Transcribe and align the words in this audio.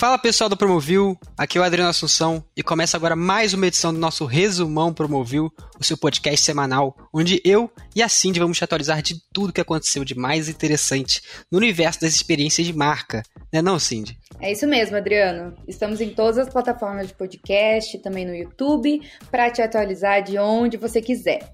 Fala 0.00 0.16
pessoal 0.16 0.48
do 0.48 0.56
Promovil, 0.56 1.14
aqui 1.36 1.58
é 1.58 1.60
o 1.60 1.64
Adriano 1.64 1.90
Assunção 1.90 2.42
e 2.56 2.62
começa 2.62 2.96
agora 2.96 3.14
mais 3.14 3.52
uma 3.52 3.66
edição 3.66 3.92
do 3.92 3.98
nosso 3.98 4.24
Resumão 4.24 4.94
Promovil, 4.94 5.52
o 5.78 5.84
seu 5.84 5.94
podcast 5.94 6.40
semanal, 6.42 6.96
onde 7.12 7.38
eu 7.44 7.70
e 7.94 8.02
a 8.02 8.08
Cindy 8.08 8.40
vamos 8.40 8.56
te 8.56 8.64
atualizar 8.64 9.02
de 9.02 9.20
tudo 9.30 9.52
que 9.52 9.60
aconteceu 9.60 10.02
de 10.02 10.14
mais 10.14 10.48
interessante 10.48 11.20
no 11.52 11.58
universo 11.58 12.00
das 12.00 12.14
experiências 12.14 12.66
de 12.66 12.72
marca. 12.72 13.22
Né 13.52 13.60
não, 13.60 13.78
Cindy? 13.78 14.18
É 14.40 14.50
isso 14.50 14.66
mesmo, 14.66 14.96
Adriano. 14.96 15.54
Estamos 15.68 16.00
em 16.00 16.14
todas 16.14 16.38
as 16.38 16.48
plataformas 16.48 17.08
de 17.08 17.12
podcast, 17.12 17.98
também 17.98 18.24
no 18.24 18.34
YouTube, 18.34 19.02
para 19.30 19.50
te 19.50 19.60
atualizar 19.60 20.22
de 20.22 20.38
onde 20.38 20.78
você 20.78 21.02
quiser. 21.02 21.52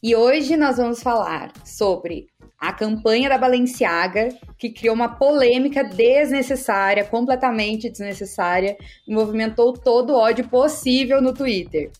E 0.00 0.14
hoje 0.14 0.56
nós 0.56 0.76
vamos 0.76 1.02
falar 1.02 1.52
sobre 1.64 2.28
a 2.58 2.72
campanha 2.72 3.28
da 3.28 3.38
Balenciaga, 3.38 4.30
que 4.58 4.70
criou 4.70 4.94
uma 4.94 5.08
polêmica 5.08 5.84
desnecessária, 5.84 7.04
completamente 7.04 7.88
desnecessária, 7.88 8.76
e 9.06 9.14
movimentou 9.14 9.72
todo 9.72 10.10
o 10.10 10.16
ódio 10.16 10.48
possível 10.48 11.22
no 11.22 11.32
Twitter. 11.32 11.90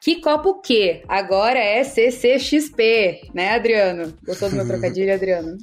Que 0.00 0.20
copo 0.20 0.60
que? 0.60 1.02
Agora 1.08 1.58
é 1.58 1.82
CCXP, 1.84 3.30
né, 3.34 3.54
Adriano? 3.54 4.14
Gostou 4.24 4.48
do 4.48 4.56
meu 4.56 4.66
trocadilho, 4.68 5.12
Adriano? 5.12 5.58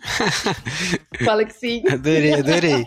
Fala 1.23 1.45
que 1.45 1.53
sim. 1.53 1.83
Adorei, 1.89 2.33
adorei. 2.33 2.85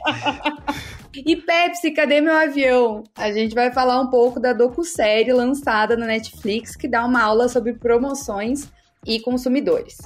E 1.15 1.37
Pepsi, 1.37 1.91
cadê 1.91 2.21
meu 2.21 2.35
avião? 2.35 3.03
A 3.17 3.33
gente 3.33 3.55
vai 3.55 3.73
falar 3.73 4.01
um 4.01 4.09
pouco 4.09 4.39
da 4.39 4.53
docu-série 4.53 5.33
lançada 5.33 5.97
na 5.97 6.07
Netflix 6.07 6.77
que 6.77 6.87
dá 6.87 7.05
uma 7.05 7.23
aula 7.23 7.49
sobre 7.49 7.73
promoções 7.73 8.69
e 9.07 9.19
consumidores. 9.19 9.97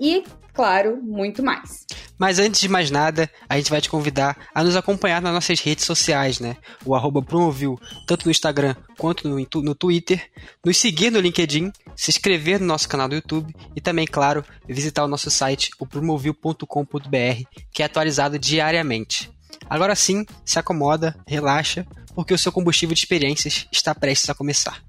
E 0.00 0.24
claro, 0.52 1.00
muito 1.02 1.42
mais. 1.42 1.84
Mas 2.18 2.38
antes 2.38 2.60
de 2.60 2.68
mais 2.68 2.90
nada, 2.90 3.28
a 3.48 3.56
gente 3.56 3.70
vai 3.70 3.80
te 3.80 3.88
convidar 3.88 4.36
a 4.54 4.62
nos 4.62 4.76
acompanhar 4.76 5.20
nas 5.20 5.34
nossas 5.34 5.60
redes 5.60 5.84
sociais, 5.84 6.38
né? 6.38 6.56
O 6.84 6.94
arroba 6.94 7.20
Promovil, 7.20 7.78
tanto 8.06 8.26
no 8.26 8.30
Instagram 8.30 8.74
quanto 8.96 9.28
no, 9.28 9.36
no 9.36 9.74
Twitter, 9.74 10.30
nos 10.64 10.76
seguir 10.76 11.10
no 11.10 11.18
LinkedIn, 11.18 11.72
se 11.96 12.10
inscrever 12.10 12.60
no 12.60 12.66
nosso 12.66 12.88
canal 12.88 13.08
do 13.08 13.16
YouTube 13.16 13.54
e 13.74 13.80
também, 13.80 14.06
claro, 14.06 14.44
visitar 14.68 15.04
o 15.04 15.08
nosso 15.08 15.30
site, 15.30 15.70
o 15.78 15.86
promovil.com.br, 15.86 17.60
que 17.72 17.82
é 17.82 17.86
atualizado 17.86 18.38
diariamente. 18.38 19.30
Agora 19.68 19.96
sim, 19.96 20.24
se 20.44 20.58
acomoda, 20.58 21.16
relaxa, 21.26 21.86
porque 22.14 22.32
o 22.32 22.38
seu 22.38 22.52
combustível 22.52 22.94
de 22.94 23.00
experiências 23.00 23.66
está 23.72 23.94
prestes 23.94 24.30
a 24.30 24.34
começar. 24.34 24.82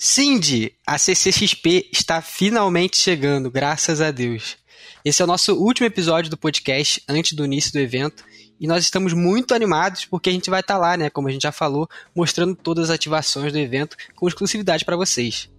Cindy, 0.00 0.72
a 0.86 0.96
CCXP 0.96 1.88
está 1.92 2.22
finalmente 2.22 2.96
chegando, 2.96 3.50
graças 3.50 4.00
a 4.00 4.12
Deus. 4.12 4.56
Esse 5.04 5.22
é 5.22 5.24
o 5.24 5.26
nosso 5.26 5.56
último 5.56 5.88
episódio 5.88 6.30
do 6.30 6.36
podcast 6.36 7.02
antes 7.08 7.32
do 7.32 7.44
início 7.44 7.72
do 7.72 7.80
evento 7.80 8.22
e 8.60 8.68
nós 8.68 8.84
estamos 8.84 9.12
muito 9.12 9.56
animados 9.56 10.04
porque 10.04 10.30
a 10.30 10.32
gente 10.32 10.50
vai 10.50 10.60
estar 10.60 10.78
lá, 10.78 10.96
né, 10.96 11.10
como 11.10 11.26
a 11.26 11.32
gente 11.32 11.42
já 11.42 11.50
falou, 11.50 11.88
mostrando 12.14 12.54
todas 12.54 12.90
as 12.90 12.94
ativações 12.94 13.52
do 13.52 13.58
evento 13.58 13.96
com 14.14 14.28
exclusividade 14.28 14.84
para 14.84 14.96
vocês. 14.96 15.50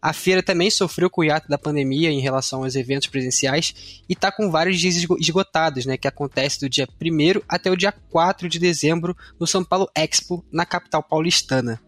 A 0.00 0.12
feira 0.12 0.42
também 0.42 0.70
sofreu 0.70 1.08
com 1.08 1.22
o 1.22 1.24
hiato 1.24 1.48
da 1.48 1.56
pandemia 1.56 2.10
em 2.10 2.20
relação 2.20 2.64
aos 2.64 2.76
eventos 2.76 3.08
presenciais 3.08 4.02
e 4.06 4.12
está 4.12 4.30
com 4.30 4.50
vários 4.50 4.78
dias 4.78 4.96
esgotados, 5.18 5.86
né, 5.86 5.96
que 5.96 6.06
acontece 6.06 6.60
do 6.60 6.68
dia 6.68 6.86
1 7.00 7.40
até 7.48 7.70
o 7.70 7.76
dia 7.76 7.92
4 8.10 8.46
de 8.46 8.58
dezembro 8.58 9.16
no 9.40 9.46
São 9.46 9.64
Paulo 9.64 9.88
Expo, 9.96 10.44
na 10.52 10.66
capital 10.66 11.02
paulistana. 11.02 11.80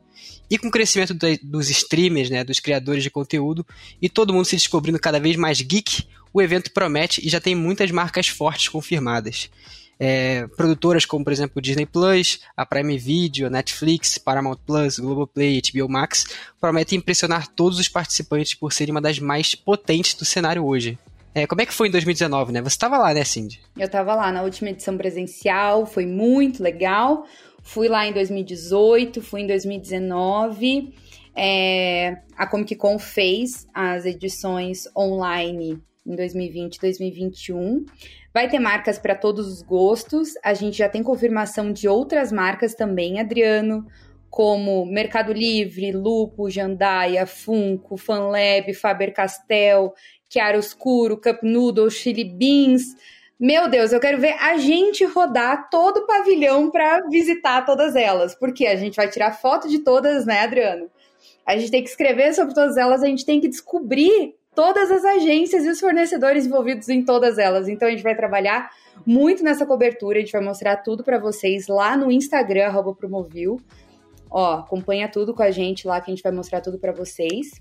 E 0.50 0.56
com 0.56 0.68
o 0.68 0.70
crescimento 0.70 1.14
dos 1.42 1.68
streamers, 1.70 2.30
né, 2.30 2.42
dos 2.42 2.58
criadores 2.58 3.02
de 3.02 3.10
conteúdo, 3.10 3.66
e 4.00 4.08
todo 4.08 4.32
mundo 4.32 4.46
se 4.46 4.56
descobrindo 4.56 4.98
cada 4.98 5.20
vez 5.20 5.36
mais 5.36 5.60
geek, 5.60 6.06
o 6.32 6.40
evento 6.40 6.72
promete 6.72 7.26
e 7.26 7.28
já 7.28 7.40
tem 7.40 7.54
muitas 7.54 7.90
marcas 7.90 8.28
fortes 8.28 8.68
confirmadas. 8.68 9.50
É, 10.00 10.46
produtoras 10.56 11.04
como, 11.04 11.24
por 11.24 11.32
exemplo, 11.32 11.60
Disney 11.60 11.84
Plus, 11.84 12.40
a 12.56 12.64
Prime 12.64 12.96
Video, 12.96 13.48
a 13.48 13.50
Netflix, 13.50 14.16
Paramount 14.16 14.58
Plus, 14.64 14.98
Globoplay, 14.98 15.60
HBO 15.60 15.88
Max, 15.88 16.24
prometem 16.60 16.98
impressionar 16.98 17.48
todos 17.48 17.78
os 17.78 17.88
participantes 17.88 18.54
por 18.54 18.72
serem 18.72 18.92
uma 18.92 19.00
das 19.00 19.18
mais 19.18 19.54
potentes 19.54 20.14
do 20.14 20.24
cenário 20.24 20.64
hoje. 20.64 20.96
É, 21.34 21.46
como 21.46 21.60
é 21.60 21.66
que 21.66 21.74
foi 21.74 21.88
em 21.88 21.90
2019, 21.90 22.52
né? 22.52 22.62
Você 22.62 22.74
estava 22.74 22.96
lá, 22.96 23.12
né, 23.12 23.22
Cindy? 23.24 23.60
Eu 23.76 23.86
estava 23.86 24.14
lá 24.14 24.32
na 24.32 24.42
última 24.42 24.70
edição 24.70 24.96
presencial, 24.96 25.86
foi 25.86 26.06
muito 26.06 26.62
legal. 26.62 27.26
Fui 27.68 27.86
lá 27.86 28.06
em 28.06 28.14
2018, 28.14 29.20
fui 29.20 29.42
em 29.42 29.46
2019. 29.46 30.94
É, 31.36 32.16
a 32.34 32.46
Comic 32.46 32.74
Con 32.76 32.98
fez 32.98 33.68
as 33.74 34.06
edições 34.06 34.88
online 34.96 35.78
em 36.06 36.16
2020 36.16 36.76
e 36.76 36.80
2021. 36.80 37.84
Vai 38.32 38.48
ter 38.48 38.58
marcas 38.58 38.98
para 38.98 39.14
todos 39.14 39.46
os 39.46 39.60
gostos. 39.60 40.30
A 40.42 40.54
gente 40.54 40.78
já 40.78 40.88
tem 40.88 41.02
confirmação 41.02 41.70
de 41.70 41.86
outras 41.86 42.32
marcas 42.32 42.74
também, 42.74 43.20
Adriano, 43.20 43.86
como 44.30 44.86
Mercado 44.86 45.34
Livre, 45.34 45.92
Lupo, 45.92 46.48
Jandaia, 46.48 47.26
Funko, 47.26 47.98
Fanlab, 47.98 48.72
Faber-Castell, 48.72 49.92
Chiaroscuro, 50.26 51.20
Cup 51.20 51.42
Noodle, 51.42 51.90
Chili 51.90 52.24
Beans. 52.24 52.96
Meu 53.40 53.68
Deus, 53.68 53.92
eu 53.92 54.00
quero 54.00 54.18
ver 54.18 54.34
a 54.40 54.56
gente 54.56 55.04
rodar 55.04 55.70
todo 55.70 55.98
o 55.98 56.06
pavilhão 56.06 56.70
para 56.70 57.06
visitar 57.08 57.64
todas 57.64 57.94
elas, 57.94 58.34
porque 58.34 58.66
a 58.66 58.74
gente 58.74 58.96
vai 58.96 59.08
tirar 59.08 59.30
foto 59.30 59.68
de 59.68 59.78
todas, 59.78 60.26
né, 60.26 60.40
Adriano? 60.40 60.90
A 61.46 61.56
gente 61.56 61.70
tem 61.70 61.82
que 61.82 61.88
escrever 61.88 62.34
sobre 62.34 62.52
todas 62.52 62.76
elas, 62.76 63.00
a 63.00 63.06
gente 63.06 63.24
tem 63.24 63.40
que 63.40 63.46
descobrir 63.46 64.34
todas 64.56 64.90
as 64.90 65.04
agências 65.04 65.64
e 65.64 65.68
os 65.68 65.78
fornecedores 65.78 66.46
envolvidos 66.46 66.88
em 66.88 67.04
todas 67.04 67.38
elas. 67.38 67.68
Então 67.68 67.86
a 67.86 67.92
gente 67.92 68.02
vai 68.02 68.16
trabalhar 68.16 68.70
muito 69.06 69.44
nessa 69.44 69.64
cobertura, 69.64 70.18
a 70.18 70.20
gente 70.20 70.32
vai 70.32 70.42
mostrar 70.42 70.78
tudo 70.78 71.04
para 71.04 71.16
vocês 71.16 71.68
lá 71.68 71.96
no 71.96 72.10
Instagram 72.10 72.72
@promovil. 72.98 73.60
Ó, 74.28 74.54
acompanha 74.54 75.08
tudo 75.08 75.32
com 75.32 75.44
a 75.44 75.52
gente 75.52 75.86
lá 75.86 76.00
que 76.00 76.10
a 76.10 76.14
gente 76.14 76.24
vai 76.24 76.32
mostrar 76.32 76.60
tudo 76.60 76.76
para 76.76 76.90
vocês. 76.90 77.52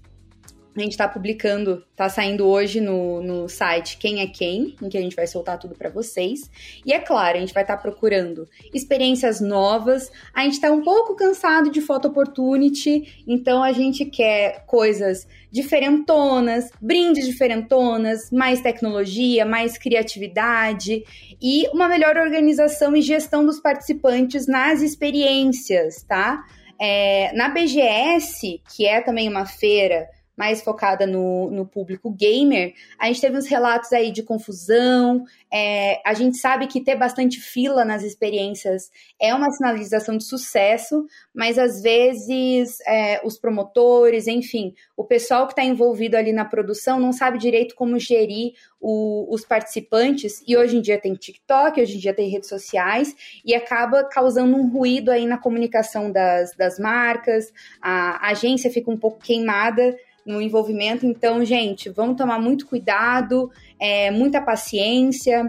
A 0.77 0.81
gente 0.83 0.91
está 0.91 1.07
publicando, 1.07 1.83
está 1.89 2.07
saindo 2.07 2.45
hoje 2.45 2.79
no, 2.79 3.19
no 3.23 3.49
site 3.49 3.97
Quem 3.97 4.21
é 4.21 4.27
Quem, 4.27 4.75
em 4.79 4.89
que 4.89 4.97
a 4.97 5.01
gente 5.01 5.15
vai 5.15 5.25
soltar 5.25 5.57
tudo 5.57 5.73
para 5.73 5.89
vocês. 5.89 6.51
E 6.85 6.93
é 6.93 6.99
claro, 6.99 7.35
a 7.35 7.39
gente 7.39 7.53
vai 7.53 7.63
estar 7.63 7.77
tá 7.77 7.81
procurando 7.81 8.47
experiências 8.71 9.41
novas. 9.41 10.11
A 10.35 10.43
gente 10.43 10.53
está 10.53 10.71
um 10.71 10.83
pouco 10.83 11.15
cansado 11.15 11.71
de 11.71 11.81
photo 11.81 12.09
opportunity, 12.09 13.23
então 13.27 13.63
a 13.63 13.71
gente 13.71 14.05
quer 14.05 14.65
coisas 14.67 15.27
diferentonas, 15.51 16.69
brindes 16.79 17.25
diferentonas, 17.25 18.29
mais 18.29 18.61
tecnologia, 18.61 19.45
mais 19.45 19.79
criatividade 19.79 21.03
e 21.41 21.67
uma 21.73 21.87
melhor 21.87 22.17
organização 22.17 22.95
e 22.95 23.01
gestão 23.01 23.43
dos 23.43 23.59
participantes 23.59 24.45
nas 24.45 24.83
experiências, 24.83 26.03
tá? 26.03 26.43
É, 26.79 27.33
na 27.33 27.49
BGS, 27.49 28.61
que 28.75 28.85
é 28.85 29.01
também 29.01 29.27
uma 29.27 29.47
feira 29.47 30.07
mais 30.37 30.61
focada 30.61 31.07
no, 31.07 31.49
no 31.49 31.65
público 31.65 32.11
gamer, 32.11 32.75
a 32.99 33.07
gente 33.07 33.19
teve 33.19 33.35
uns 33.35 33.47
relatos 33.47 33.91
aí 33.91 34.11
de 34.11 34.21
confusão. 34.21 35.25
É, 35.51 35.99
a 36.05 36.13
gente 36.13 36.37
sabe 36.37 36.67
que 36.67 36.79
ter 36.79 36.95
bastante 36.95 37.39
fila 37.39 37.83
nas 37.83 38.03
experiências 38.03 38.91
é 39.19 39.33
uma 39.33 39.49
sinalização 39.49 40.15
de 40.15 40.23
sucesso, 40.23 41.07
mas 41.33 41.57
às 41.57 41.81
vezes 41.81 42.77
é, 42.85 43.19
os 43.25 43.39
promotores, 43.39 44.27
enfim, 44.27 44.75
o 44.95 45.03
pessoal 45.03 45.47
que 45.47 45.53
está 45.53 45.63
envolvido 45.63 46.15
ali 46.15 46.31
na 46.31 46.45
produção 46.45 46.99
não 46.99 47.11
sabe 47.11 47.39
direito 47.39 47.73
como 47.73 47.97
gerir 47.97 48.53
o, 48.79 49.33
os 49.33 49.43
participantes. 49.43 50.43
E 50.47 50.55
hoje 50.55 50.77
em 50.77 50.81
dia 50.81 50.99
tem 50.99 51.15
TikTok, 51.15 51.81
hoje 51.81 51.95
em 51.95 51.99
dia 51.99 52.13
tem 52.13 52.29
redes 52.29 52.49
sociais, 52.49 53.15
e 53.43 53.55
acaba 53.55 54.03
causando 54.03 54.55
um 54.55 54.69
ruído 54.69 55.09
aí 55.09 55.25
na 55.25 55.39
comunicação 55.39 56.11
das, 56.11 56.55
das 56.55 56.77
marcas, 56.77 57.51
a, 57.81 58.27
a 58.27 58.31
agência 58.31 58.69
fica 58.69 58.91
um 58.91 58.97
pouco 58.97 59.19
queimada 59.19 59.97
no 60.27 60.41
envolvimento. 60.41 61.05
Então, 61.05 61.43
gente, 61.43 61.89
vamos 61.89 62.17
tomar 62.17 62.39
muito 62.39 62.67
cuidado, 62.67 63.49
é, 63.79 64.11
muita 64.11 64.41
paciência. 64.41 65.45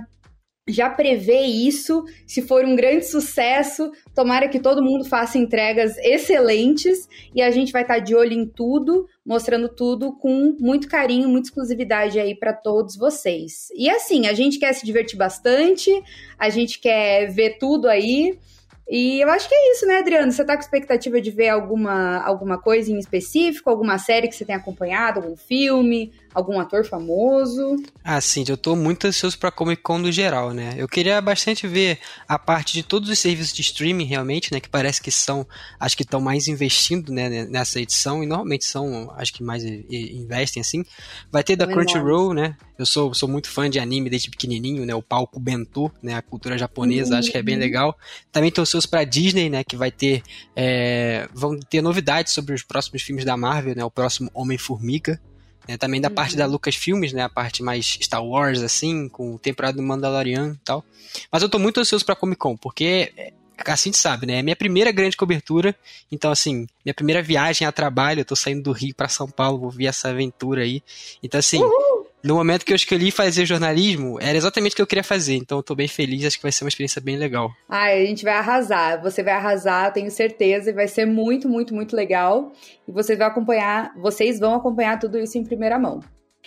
Já 0.69 0.91
prevê 0.91 1.41
isso. 1.41 2.05
Se 2.27 2.43
for 2.43 2.65
um 2.65 2.77
grande 2.77 3.07
sucesso, 3.07 3.91
tomara 4.15 4.49
que 4.49 4.61
todo 4.61 4.83
mundo 4.83 5.05
faça 5.05 5.39
entregas 5.39 5.97
excelentes 5.99 7.09
e 7.35 7.41
a 7.41 7.51
gente 7.51 7.73
vai 7.73 7.83
estar 7.83 7.99
de 7.99 8.15
olho 8.15 8.35
em 8.35 8.47
tudo, 8.47 9.07
mostrando 9.25 9.69
tudo 9.69 10.13
com 10.13 10.55
muito 10.61 10.87
carinho, 10.87 11.29
muita 11.29 11.49
exclusividade 11.49 12.21
aí 12.21 12.35
para 12.35 12.53
todos 12.53 12.97
vocês. 12.97 13.69
E 13.75 13.89
assim, 13.89 14.27
a 14.27 14.35
gente 14.35 14.59
quer 14.59 14.75
se 14.75 14.85
divertir 14.85 15.17
bastante, 15.17 15.91
a 16.39 16.51
gente 16.51 16.79
quer 16.79 17.33
ver 17.33 17.59
tudo 17.59 17.89
aí. 17.89 18.39
E 18.89 19.21
eu 19.21 19.29
acho 19.29 19.47
que 19.49 19.55
é 19.55 19.73
isso, 19.73 19.87
né, 19.87 19.99
Adriano? 19.99 20.33
Você 20.33 20.43
tá 20.45 20.55
com 20.55 20.63
expectativa 20.63 21.21
de 21.21 21.31
ver 21.31 21.49
alguma, 21.49 22.23
alguma 22.25 22.59
coisa 22.59 22.91
em 22.91 22.99
específico? 22.99 23.69
Alguma 23.69 23.99
série 23.99 24.29
que 24.29 24.35
você 24.35 24.47
tenha 24.47 24.57
acompanhado? 24.57 25.21
Algum 25.21 25.37
filme? 25.37 26.11
Algum 26.39 26.61
ator 26.61 26.85
famoso? 26.85 27.83
Ah, 28.05 28.21
sim, 28.21 28.45
eu 28.47 28.57
tô 28.57 28.77
muito 28.77 29.09
ansioso 29.09 29.37
pra 29.37 29.51
Comic 29.51 29.83
Con 29.83 29.99
no 29.99 30.13
geral, 30.13 30.53
né? 30.53 30.73
Eu 30.77 30.87
queria 30.87 31.21
bastante 31.21 31.67
ver 31.67 31.99
a 32.29 32.39
parte 32.39 32.75
de 32.75 32.85
todos 32.85 33.11
os 33.11 33.19
serviços 33.19 33.53
de 33.53 33.61
streaming, 33.61 34.05
realmente, 34.05 34.53
né? 34.53 34.61
Que 34.61 34.69
parece 34.69 35.03
que 35.03 35.11
são, 35.11 35.45
acho 35.81 35.97
que 35.97 36.05
estão 36.05 36.21
mais 36.21 36.47
investindo, 36.47 37.13
né, 37.13 37.45
nessa 37.47 37.81
edição, 37.81 38.23
e 38.23 38.27
normalmente 38.27 38.65
são, 38.67 39.13
acho 39.17 39.35
que 39.35 39.43
mais 39.43 39.65
investem, 39.65 40.61
assim. 40.61 40.85
Vai 41.29 41.43
ter 41.43 41.57
da 41.57 41.67
Crunchyroll, 41.67 42.33
né? 42.33 42.57
Eu 42.79 42.87
sou, 42.87 43.13
sou 43.13 43.29
muito 43.29 43.51
fã 43.51 43.69
de 43.69 43.81
anime 43.81 44.09
desde 44.09 44.31
pequenininho, 44.31 44.87
né? 44.87 44.95
O 44.95 45.03
palco 45.03 45.41
Bento, 45.41 45.91
né? 46.01 46.15
A 46.15 46.23
cultura 46.23 46.57
japonesa, 46.57 47.15
uhum. 47.15 47.19
acho 47.19 47.33
que 47.33 47.37
é 47.37 47.43
bem 47.43 47.57
uhum. 47.57 47.61
legal. 47.61 47.99
Também 48.31 48.53
tô 48.53 48.63
ansioso 48.63 48.89
pra 48.89 49.03
Disney, 49.03 49.51
né? 49.51 49.65
Que 49.65 49.77
vai 49.77 49.91
ter, 49.91 50.23
é, 50.55 51.29
vão 51.35 51.59
ter 51.59 51.83
novidades 51.83 52.33
sobre 52.33 52.55
os 52.55 52.63
próximos 52.63 53.03
filmes 53.03 53.25
da 53.25 53.37
Marvel, 53.37 53.75
né? 53.75 53.85
O 53.85 53.91
próximo 53.91 54.31
Homem-Formiga, 54.33 55.21
né, 55.69 55.77
também 55.77 56.01
da 56.01 56.09
uhum. 56.09 56.15
parte 56.15 56.35
da 56.35 56.47
uhum. 56.47 56.53
Lucas 56.53 56.75
Filmes, 56.75 57.13
né? 57.13 57.23
A 57.23 57.29
parte 57.29 57.63
mais 57.63 57.99
Star 58.01 58.25
Wars, 58.25 58.63
assim, 58.63 59.09
com 59.09 59.37
temporada 59.37 59.77
do 59.77 59.83
Mandalorian 59.83 60.55
e 60.55 60.65
tal. 60.65 60.83
Mas 61.31 61.43
eu 61.43 61.49
tô 61.49 61.59
muito 61.59 61.79
ansioso 61.79 62.05
pra 62.05 62.17
Comic 62.17 62.39
Con, 62.39 62.57
porque 62.57 63.13
é, 63.17 63.33
assim 63.67 63.91
gente 63.91 63.99
sabe, 63.99 64.27
né? 64.27 64.39
É 64.39 64.43
minha 64.43 64.57
primeira 64.57 64.91
grande 64.91 65.17
cobertura. 65.17 65.77
Então, 66.11 66.31
assim, 66.31 66.67
minha 66.85 66.95
primeira 66.95 67.23
viagem 67.23 67.67
a 67.67 67.73
trabalho. 67.73 68.21
Eu 68.21 68.25
tô 68.25 68.35
saindo 68.35 68.63
do 68.63 68.73
Rio 68.73 68.95
para 68.95 69.09
São 69.09 69.29
Paulo, 69.29 69.59
vou 69.59 69.71
ver 69.71 69.87
essa 69.87 70.09
aventura 70.09 70.63
aí. 70.63 70.83
Então, 71.23 71.39
assim, 71.39 71.59
Uhul! 71.59 72.08
No 72.23 72.35
momento 72.35 72.65
que 72.65 72.73
eu 72.73 72.77
escolhi 72.77 73.11
fazer 73.11 73.47
jornalismo, 73.47 74.19
era 74.21 74.37
exatamente 74.37 74.73
o 74.73 74.77
que 74.77 74.83
eu 74.83 74.87
queria 74.87 75.05
fazer. 75.05 75.35
Então, 75.37 75.59
eu 75.59 75.63
tô 75.63 75.75
bem 75.75 75.89
feliz. 75.89 76.25
Acho 76.25 76.37
que 76.37 76.43
vai 76.43 76.53
ser 76.53 76.65
uma 76.65 76.69
experiência 76.69 77.01
bem 77.01 77.17
legal. 77.17 77.51
Ai, 77.69 78.03
a 78.03 78.07
gente 78.07 78.25
vai 78.25 78.35
arrasar. 78.35 79.01
Você 79.03 79.23
vai 79.23 79.35
arrasar, 79.35 79.93
tenho 79.93 80.11
certeza. 80.11 80.71
E 80.71 80.73
vai 80.73 80.89
ser 80.89 81.07
muito, 81.07 81.49
muito, 81.49 81.75
muito 81.75 81.95
legal. 81.95 82.53
E 82.87 82.93
vocês 82.93 83.19
vão 83.19 83.27
acompanhar, 83.27 83.93
vocês 83.97 84.39
vão 84.39 84.55
acompanhar 84.55 84.99
tudo 84.99 85.19
isso 85.19 85.39
em 85.39 85.45
primeira 85.45 85.79
mão. 85.79 86.01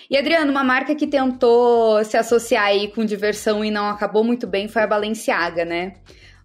E 0.09 0.17
Adriano, 0.17 0.51
uma 0.51 0.63
marca 0.63 0.95
que 0.95 1.05
tentou 1.05 2.03
se 2.03 2.17
associar 2.17 2.65
aí 2.65 2.87
com 2.87 3.05
diversão 3.05 3.63
e 3.63 3.69
não 3.69 3.87
acabou 3.87 4.23
muito 4.23 4.47
bem 4.47 4.67
foi 4.67 4.81
a 4.81 4.87
Balenciaga, 4.87 5.63
né? 5.63 5.93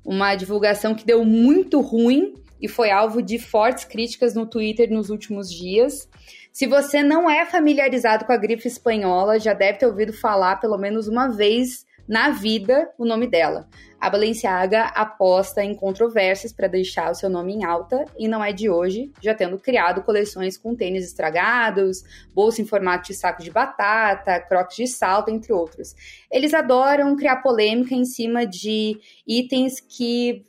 uma 0.06 0.36
divulgação 0.36 0.94
que 0.94 1.04
deu 1.04 1.24
muito 1.24 1.80
ruim 1.80 2.34
e 2.60 2.68
foi 2.68 2.90
alvo 2.90 3.22
de 3.22 3.38
fortes 3.38 3.84
críticas 3.84 4.34
no 4.34 4.46
Twitter 4.46 4.90
nos 4.90 5.10
últimos 5.10 5.50
dias. 5.52 6.08
Se 6.52 6.66
você 6.66 7.02
não 7.02 7.28
é 7.28 7.44
familiarizado 7.44 8.24
com 8.24 8.32
a 8.32 8.36
grife 8.36 8.66
espanhola, 8.66 9.38
já 9.38 9.52
deve 9.52 9.78
ter 9.78 9.86
ouvido 9.86 10.12
falar 10.12 10.56
pelo 10.56 10.78
menos 10.78 11.06
uma 11.06 11.28
vez 11.28 11.84
na 12.08 12.30
vida 12.30 12.88
o 12.96 13.04
nome 13.04 13.26
dela. 13.26 13.68
A 14.00 14.08
Balenciaga 14.08 14.84
aposta 14.94 15.64
em 15.64 15.74
controvérsias 15.74 16.52
para 16.52 16.68
deixar 16.68 17.10
o 17.10 17.14
seu 17.14 17.28
nome 17.28 17.54
em 17.54 17.64
alta 17.64 18.04
e 18.16 18.28
não 18.28 18.44
é 18.44 18.52
de 18.52 18.68
hoje, 18.70 19.10
já 19.22 19.34
tendo 19.34 19.58
criado 19.58 20.02
coleções 20.02 20.56
com 20.56 20.74
tênis 20.74 21.04
estragados, 21.06 22.04
bolsa 22.34 22.60
em 22.60 22.66
formato 22.66 23.08
de 23.08 23.14
saco 23.14 23.42
de 23.42 23.50
batata, 23.50 24.40
crocs 24.40 24.76
de 24.76 24.86
salto, 24.86 25.30
entre 25.30 25.52
outros. 25.52 25.94
Eles 26.30 26.54
adoram 26.54 27.16
criar 27.16 27.36
polêmica 27.36 27.94
em 27.94 28.04
cima 28.04 28.46
de 28.46 28.98
itens 29.26 29.80
que 29.80 30.44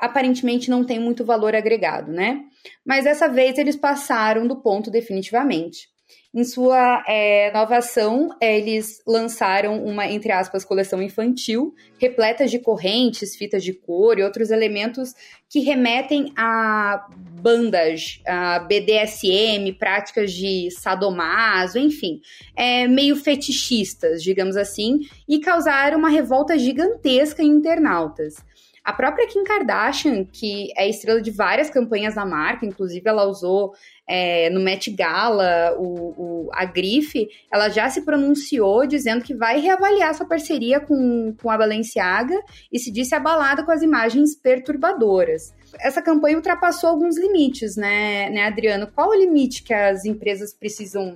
aparentemente 0.00 0.70
não 0.70 0.84
têm 0.84 0.98
muito 0.98 1.24
valor 1.24 1.54
agregado, 1.54 2.10
né? 2.10 2.40
Mas 2.84 3.04
dessa 3.04 3.28
vez 3.28 3.58
eles 3.58 3.76
passaram 3.76 4.46
do 4.46 4.56
ponto 4.56 4.90
definitivamente. 4.90 5.88
Em 6.32 6.44
sua 6.44 7.02
é, 7.08 7.50
nova 7.52 7.78
ação, 7.78 8.28
eles 8.40 9.02
lançaram 9.04 9.84
uma, 9.84 10.06
entre 10.06 10.30
aspas, 10.30 10.64
coleção 10.64 11.02
infantil, 11.02 11.74
repleta 11.98 12.46
de 12.46 12.60
correntes, 12.60 13.34
fitas 13.34 13.64
de 13.64 13.72
cor 13.72 14.16
e 14.16 14.22
outros 14.22 14.52
elementos 14.52 15.12
que 15.48 15.58
remetem 15.58 16.32
a 16.36 17.04
bandas, 17.42 18.20
a 18.24 18.60
BDSM, 18.60 19.72
práticas 19.76 20.32
de 20.32 20.70
sadomaso, 20.70 21.80
enfim, 21.80 22.20
é, 22.54 22.86
meio 22.86 23.16
fetichistas, 23.16 24.22
digamos 24.22 24.56
assim, 24.56 25.00
e 25.28 25.40
causaram 25.40 25.98
uma 25.98 26.08
revolta 26.08 26.56
gigantesca 26.56 27.42
em 27.42 27.48
internautas. 27.48 28.36
A 28.82 28.92
própria 28.94 29.26
Kim 29.26 29.44
Kardashian, 29.44 30.24
que 30.24 30.72
é 30.76 30.88
estrela 30.88 31.20
de 31.20 31.30
várias 31.30 31.68
campanhas 31.68 32.14
da 32.14 32.24
marca, 32.24 32.64
inclusive 32.64 33.06
ela 33.06 33.26
usou 33.26 33.74
é, 34.08 34.48
no 34.50 34.58
Met 34.60 34.90
Gala, 34.90 35.76
o, 35.78 36.46
o, 36.46 36.50
a 36.52 36.64
Grife, 36.64 37.28
ela 37.52 37.68
já 37.68 37.88
se 37.90 38.04
pronunciou 38.04 38.86
dizendo 38.86 39.22
que 39.22 39.34
vai 39.34 39.60
reavaliar 39.60 40.14
sua 40.14 40.26
parceria 40.26 40.80
com, 40.80 41.34
com 41.40 41.50
a 41.50 41.58
Balenciaga 41.58 42.36
e 42.72 42.78
se 42.78 42.90
disse 42.90 43.14
abalada 43.14 43.62
com 43.62 43.70
as 43.70 43.82
imagens 43.82 44.34
perturbadoras. 44.34 45.54
Essa 45.78 46.02
campanha 46.02 46.36
ultrapassou 46.36 46.90
alguns 46.90 47.18
limites, 47.18 47.76
né, 47.76 48.30
né, 48.30 48.46
Adriano? 48.46 48.88
Qual 48.88 49.10
o 49.10 49.14
limite 49.14 49.62
que 49.62 49.74
as 49.74 50.04
empresas 50.04 50.54
precisam 50.54 51.14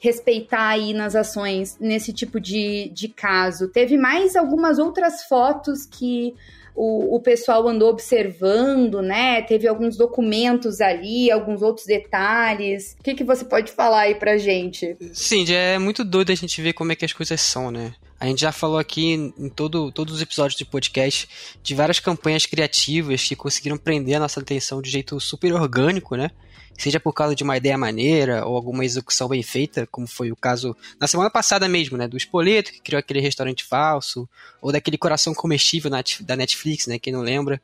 respeitar 0.00 0.68
aí 0.68 0.92
nas 0.92 1.14
ações 1.14 1.78
nesse 1.78 2.12
tipo 2.12 2.40
de, 2.40 2.90
de 2.94 3.08
caso? 3.08 3.68
Teve 3.68 3.96
mais 3.96 4.34
algumas 4.34 4.78
outras 4.78 5.24
fotos 5.24 5.86
que 5.86 6.34
o, 6.74 7.16
o 7.16 7.20
pessoal 7.20 7.66
andou 7.68 7.88
observando, 7.88 9.00
né? 9.00 9.42
Teve 9.42 9.68
alguns 9.68 9.96
documentos 9.96 10.80
ali, 10.80 11.30
alguns 11.30 11.62
outros 11.62 11.86
detalhes. 11.86 12.96
O 12.98 13.02
que, 13.02 13.14
que 13.14 13.24
você 13.24 13.44
pode 13.44 13.70
falar 13.70 14.00
aí 14.00 14.14
pra 14.14 14.36
gente? 14.36 14.96
Sim, 15.12 15.44
é 15.52 15.78
muito 15.78 16.04
doido 16.04 16.32
a 16.32 16.34
gente 16.34 16.60
ver 16.60 16.72
como 16.72 16.92
é 16.92 16.96
que 16.96 17.04
as 17.04 17.12
coisas 17.12 17.40
são, 17.40 17.70
né? 17.70 17.94
A 18.24 18.26
gente 18.26 18.40
já 18.40 18.52
falou 18.52 18.78
aqui 18.78 19.12
em 19.12 19.50
todo, 19.50 19.92
todos 19.92 20.14
os 20.14 20.22
episódios 20.22 20.56
de 20.56 20.64
podcast 20.64 21.28
de 21.62 21.74
várias 21.74 22.00
campanhas 22.00 22.46
criativas 22.46 23.22
que 23.22 23.36
conseguiram 23.36 23.76
prender 23.76 24.16
a 24.16 24.20
nossa 24.20 24.40
atenção 24.40 24.80
de 24.80 24.88
jeito 24.88 25.20
super 25.20 25.52
orgânico, 25.52 26.16
né? 26.16 26.30
seja 26.78 26.98
por 26.98 27.12
causa 27.12 27.34
de 27.34 27.44
uma 27.44 27.54
ideia 27.54 27.76
maneira 27.76 28.46
ou 28.46 28.56
alguma 28.56 28.82
execução 28.82 29.28
bem 29.28 29.42
feita, 29.42 29.86
como 29.88 30.06
foi 30.06 30.32
o 30.32 30.36
caso 30.36 30.74
na 30.98 31.06
semana 31.06 31.28
passada 31.28 31.68
mesmo, 31.68 31.98
né, 31.98 32.08
do 32.08 32.16
Espoleto, 32.16 32.72
que 32.72 32.80
criou 32.80 32.98
aquele 32.98 33.20
restaurante 33.20 33.62
falso, 33.62 34.26
ou 34.62 34.72
daquele 34.72 34.96
coração 34.96 35.34
comestível 35.34 35.90
da 36.20 36.34
Netflix, 36.34 36.86
né, 36.86 36.98
quem 36.98 37.12
não 37.12 37.20
lembra. 37.20 37.60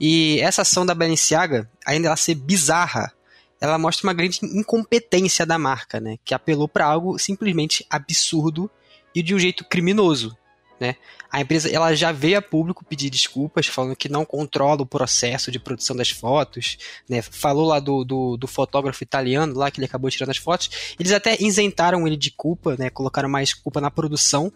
E 0.00 0.40
essa 0.40 0.62
ação 0.62 0.84
da 0.84 0.92
Balenciaga, 0.92 1.70
ainda 1.86 2.08
ela 2.08 2.16
ser 2.16 2.34
bizarra, 2.34 3.12
ela 3.60 3.78
mostra 3.78 4.08
uma 4.08 4.12
grande 4.12 4.40
incompetência 4.42 5.46
da 5.46 5.56
marca, 5.56 6.00
né, 6.00 6.18
que 6.24 6.34
apelou 6.34 6.66
para 6.66 6.84
algo 6.84 7.16
simplesmente 7.16 7.86
absurdo 7.88 8.68
e 9.14 9.22
de 9.22 9.34
um 9.34 9.38
jeito 9.38 9.64
criminoso. 9.64 10.36
Né? 10.80 10.96
A 11.30 11.42
empresa 11.42 11.68
ela 11.68 11.94
já 11.94 12.10
veio 12.10 12.38
a 12.38 12.42
público 12.42 12.84
pedir 12.84 13.10
desculpas, 13.10 13.66
falando 13.66 13.94
que 13.94 14.08
não 14.08 14.24
controla 14.24 14.82
o 14.82 14.86
processo 14.86 15.50
de 15.50 15.58
produção 15.58 15.94
das 15.94 16.10
fotos. 16.10 16.78
Né? 17.08 17.20
Falou 17.20 17.66
lá 17.66 17.78
do, 17.78 18.02
do, 18.02 18.36
do, 18.38 18.46
fotógrafo 18.46 19.02
italiano 19.02 19.54
lá 19.54 19.70
que 19.70 19.78
ele 19.78 19.84
acabou 19.84 20.10
tirando 20.10 20.30
as 20.30 20.38
fotos. 20.38 20.94
Eles 20.98 21.12
até 21.12 21.36
isentaram 21.38 22.06
ele 22.06 22.16
de 22.16 22.30
culpa, 22.30 22.76
né? 22.78 22.88
colocaram 22.88 23.28
mais 23.28 23.52
culpa 23.52 23.80
na 23.80 23.90
produção. 23.90 24.50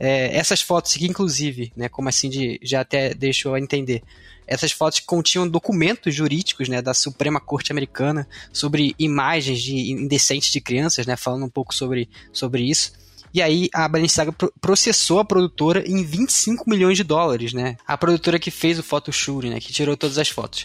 É, 0.00 0.34
essas 0.36 0.60
fotos 0.62 0.94
que, 0.94 1.06
inclusive, 1.06 1.72
né, 1.76 1.88
como 1.88 2.08
assim 2.08 2.30
de, 2.30 2.58
já 2.62 2.80
até 2.80 3.12
deixou 3.12 3.54
a 3.54 3.60
entender, 3.60 4.02
essas 4.46 4.72
fotos 4.72 5.00
continham 5.00 5.46
documentos 5.46 6.14
jurídicos 6.14 6.68
né, 6.68 6.80
da 6.80 6.94
Suprema 6.94 7.40
Corte 7.40 7.72
Americana 7.72 8.26
sobre 8.52 8.94
imagens 8.98 9.60
de 9.60 9.92
indecentes 9.92 10.50
de 10.50 10.60
crianças, 10.60 11.06
né, 11.06 11.16
falando 11.16 11.44
um 11.44 11.50
pouco 11.50 11.74
sobre, 11.74 12.08
sobre 12.32 12.62
isso. 12.62 12.92
E 13.32 13.42
aí 13.42 13.68
a 13.74 13.86
Balenciaga 13.88 14.34
processou 14.60 15.20
a 15.20 15.24
produtora 15.24 15.84
em 15.86 16.04
25 16.04 16.68
milhões 16.68 16.96
de 16.96 17.04
dólares, 17.04 17.52
né? 17.52 17.76
A 17.86 17.96
produtora 17.96 18.38
que 18.38 18.50
fez 18.50 18.78
o 18.78 18.82
photoshoot, 18.82 19.48
né? 19.48 19.60
Que 19.60 19.72
tirou 19.72 19.96
todas 19.96 20.18
as 20.18 20.28
fotos. 20.28 20.64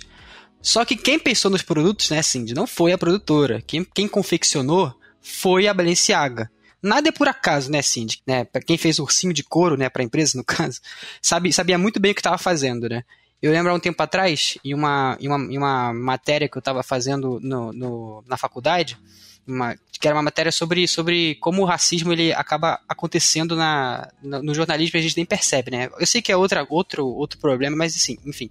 Só 0.62 0.86
que 0.86 0.96
quem 0.96 1.20
pensou 1.20 1.52
nos 1.52 1.62
produtos, 1.62 2.10
né, 2.10 2.22
Cindy, 2.22 2.54
não 2.54 2.66
foi 2.66 2.94
a 2.94 2.98
produtora. 2.98 3.62
Quem, 3.68 3.84
quem 3.84 4.08
confeccionou 4.08 4.96
foi 5.22 5.68
a 5.68 5.74
Balenciaga. 5.74 6.50
Nada 6.82 7.10
é 7.10 7.12
por 7.12 7.28
acaso, 7.28 7.70
né, 7.70 7.82
Cindy? 7.82 8.22
Né, 8.26 8.46
para 8.46 8.62
quem 8.62 8.78
fez 8.78 8.98
ursinho 8.98 9.34
de 9.34 9.44
couro, 9.44 9.76
né, 9.76 9.90
para 9.90 10.02
a 10.02 10.06
empresa, 10.06 10.38
no 10.38 10.44
caso, 10.46 10.80
sabe, 11.22 11.52
sabia 11.52 11.78
muito 11.78 12.00
bem 12.00 12.14
o 12.14 12.16
que 12.16 12.22
estava 12.22 12.38
fazendo, 12.38 12.88
né? 12.88 13.04
Eu 13.44 13.52
lembro 13.52 13.74
há 13.74 13.76
um 13.76 13.80
tempo 13.80 14.02
atrás, 14.02 14.58
em 14.64 14.74
uma, 14.74 15.18
em 15.20 15.28
uma, 15.28 15.38
em 15.54 15.58
uma 15.58 15.94
matéria 15.94 16.48
que 16.48 16.56
eu 16.56 16.62
estava 16.62 16.82
fazendo 16.82 17.42
no, 17.42 17.74
no, 17.74 18.24
na 18.26 18.38
faculdade, 18.38 18.98
uma, 19.46 19.76
que 20.00 20.08
era 20.08 20.16
uma 20.16 20.24
matéria 20.24 20.50
sobre, 20.50 20.88
sobre 20.88 21.36
como 21.36 21.62
o 21.62 21.66
racismo 21.66 22.14
ele 22.14 22.32
acaba 22.32 22.80
acontecendo 22.88 23.54
na, 23.58 24.10
no, 24.24 24.42
no 24.42 24.56
jornalismo 24.56 24.98
e 24.98 25.00
a 25.00 25.04
gente 25.04 25.18
nem 25.18 25.26
percebe, 25.26 25.72
né? 25.72 25.90
Eu 26.00 26.08
sei 26.08 26.22
que 26.22 26.32
é 26.32 26.38
outra, 26.38 26.66
outro, 26.70 27.06
outro 27.06 27.38
problema, 27.38 27.76
mas 27.76 27.94
assim, 27.94 28.18
enfim 28.26 28.50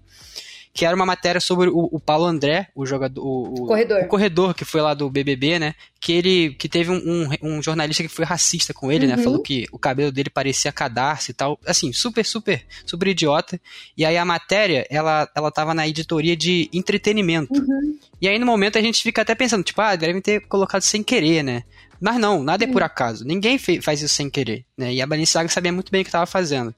que 0.75 0.87
era 0.87 0.97
uma 0.97 1.05
matéria 1.05 1.41
sobre 1.41 1.69
o, 1.69 1.89
o 1.93 2.01
Paulo 2.01 2.25
André, 2.25 2.69
o 2.75 2.87
jogador, 2.87 3.23
o, 3.23 3.67
corredor. 3.67 4.03
o 4.03 4.09
corredor 4.09 4.55
que 4.55 4.65
foi 4.65 4.81
lá 4.81 4.95
do 4.95 5.11
BBB, 5.11 5.59
né? 5.59 5.75
Que 6.01 6.13
ele, 6.13 6.55
que 6.55 6.67
teve 6.67 6.91
um, 6.91 6.97
um, 6.97 7.57
um 7.57 7.63
jornalista 7.63 8.03
que 8.03 8.09
foi 8.09 8.25
racista 8.25 8.73
com 8.73 8.91
ele, 8.91 9.07
né? 9.07 9.13
uhum. 9.13 9.19
né? 9.19 9.25
Falou 9.25 9.43
que 9.43 9.67
o 9.71 9.79
cabelo 9.79 10.11
dele 10.11 10.31
parecia 10.31 10.73
cadarço 10.73 11.31
e 11.31 11.35
tal, 11.35 11.59
assim, 11.67 11.93
super, 11.93 12.25
super, 12.25 12.65
super 12.87 13.09
idiota. 13.09 13.61
E 13.97 14.05
aí 14.05 14.17
a 14.17 14.25
matéria, 14.25 14.87
ela, 14.89 15.29
ela 15.35 15.51
tava 15.51 15.75
na 15.75 15.87
editoria 15.87 16.35
de 16.35 16.71
entretenimento. 16.73 17.61
Uhum. 17.61 17.99
E 18.21 18.27
aí 18.27 18.39
no 18.39 18.47
momento 18.47 18.79
a 18.79 18.83
gente 18.83 19.03
fica 19.03 19.21
até 19.21 19.35
pensando, 19.35 19.63
tipo, 19.63 19.81
ah, 19.83 19.95
devem 19.95 20.23
ter 20.23 20.41
colocado 20.47 20.83
sem 20.83 21.03
querer, 21.03 21.43
né? 21.43 21.65
Mas 22.01 22.19
não, 22.19 22.43
nada 22.43 22.65
é 22.65 22.67
por 22.67 22.83
acaso. 22.83 23.25
Ninguém 23.25 23.59
faz 23.59 24.01
isso 24.01 24.15
sem 24.15 24.29
querer, 24.29 24.65
né? 24.77 24.93
E 24.93 25.03
a 25.03 25.07
Balenciaga 25.07 25.49
sabia 25.49 25.71
muito 25.71 25.93
bem 25.93 26.01
o 26.01 26.05
que 26.05 26.09
estava 26.09 26.27
fazendo. 26.27 26.75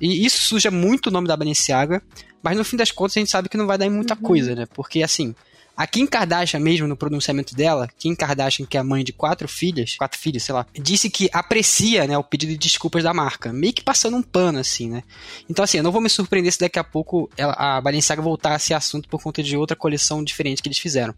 E 0.00 0.24
isso 0.24 0.38
suja 0.42 0.70
muito 0.70 1.06
o 1.06 1.10
nome 1.10 1.26
da 1.26 1.36
Balenciaga, 1.36 2.02
mas 2.42 2.56
no 2.56 2.64
fim 2.64 2.76
das 2.76 2.90
contas 2.90 3.16
a 3.16 3.20
gente 3.20 3.30
sabe 3.30 3.48
que 3.48 3.56
não 3.56 3.66
vai 3.66 3.78
dar 3.78 3.86
em 3.86 3.90
muita 3.90 4.14
uhum. 4.14 4.20
coisa, 4.20 4.54
né? 4.54 4.66
Porque 4.74 5.02
assim, 5.02 5.34
a 5.76 5.86
Kim 5.86 6.06
Kardashian 6.06 6.60
mesmo, 6.60 6.86
no 6.86 6.96
pronunciamento 6.96 7.54
dela, 7.54 7.88
Kim 7.98 8.14
Kardashian, 8.14 8.66
que 8.66 8.76
é 8.76 8.80
a 8.80 8.84
mãe 8.84 9.02
de 9.02 9.12
quatro 9.12 9.48
filhas, 9.48 9.96
quatro 9.96 10.18
filhos, 10.18 10.42
sei 10.42 10.54
lá, 10.54 10.66
disse 10.78 11.08
que 11.08 11.30
aprecia, 11.32 12.06
né, 12.06 12.16
o 12.16 12.22
pedido 12.22 12.52
de 12.52 12.58
desculpas 12.58 13.02
da 13.02 13.14
marca, 13.14 13.52
meio 13.52 13.72
que 13.72 13.82
passando 13.82 14.16
um 14.16 14.22
pano, 14.22 14.58
assim, 14.58 14.90
né. 14.90 15.02
Então, 15.48 15.64
assim, 15.64 15.78
eu 15.78 15.82
não 15.82 15.92
vou 15.92 16.00
me 16.00 16.10
surpreender 16.10 16.52
se 16.52 16.60
daqui 16.60 16.78
a 16.78 16.84
pouco 16.84 17.30
ela, 17.36 17.54
a 17.54 17.80
Balenciaga 17.80 18.20
voltar 18.20 18.52
a 18.52 18.56
esse 18.56 18.74
assunto 18.74 19.08
por 19.08 19.22
conta 19.22 19.42
de 19.42 19.56
outra 19.56 19.74
coleção 19.74 20.22
diferente 20.22 20.62
que 20.62 20.68
eles 20.68 20.78
fizeram. 20.78 21.14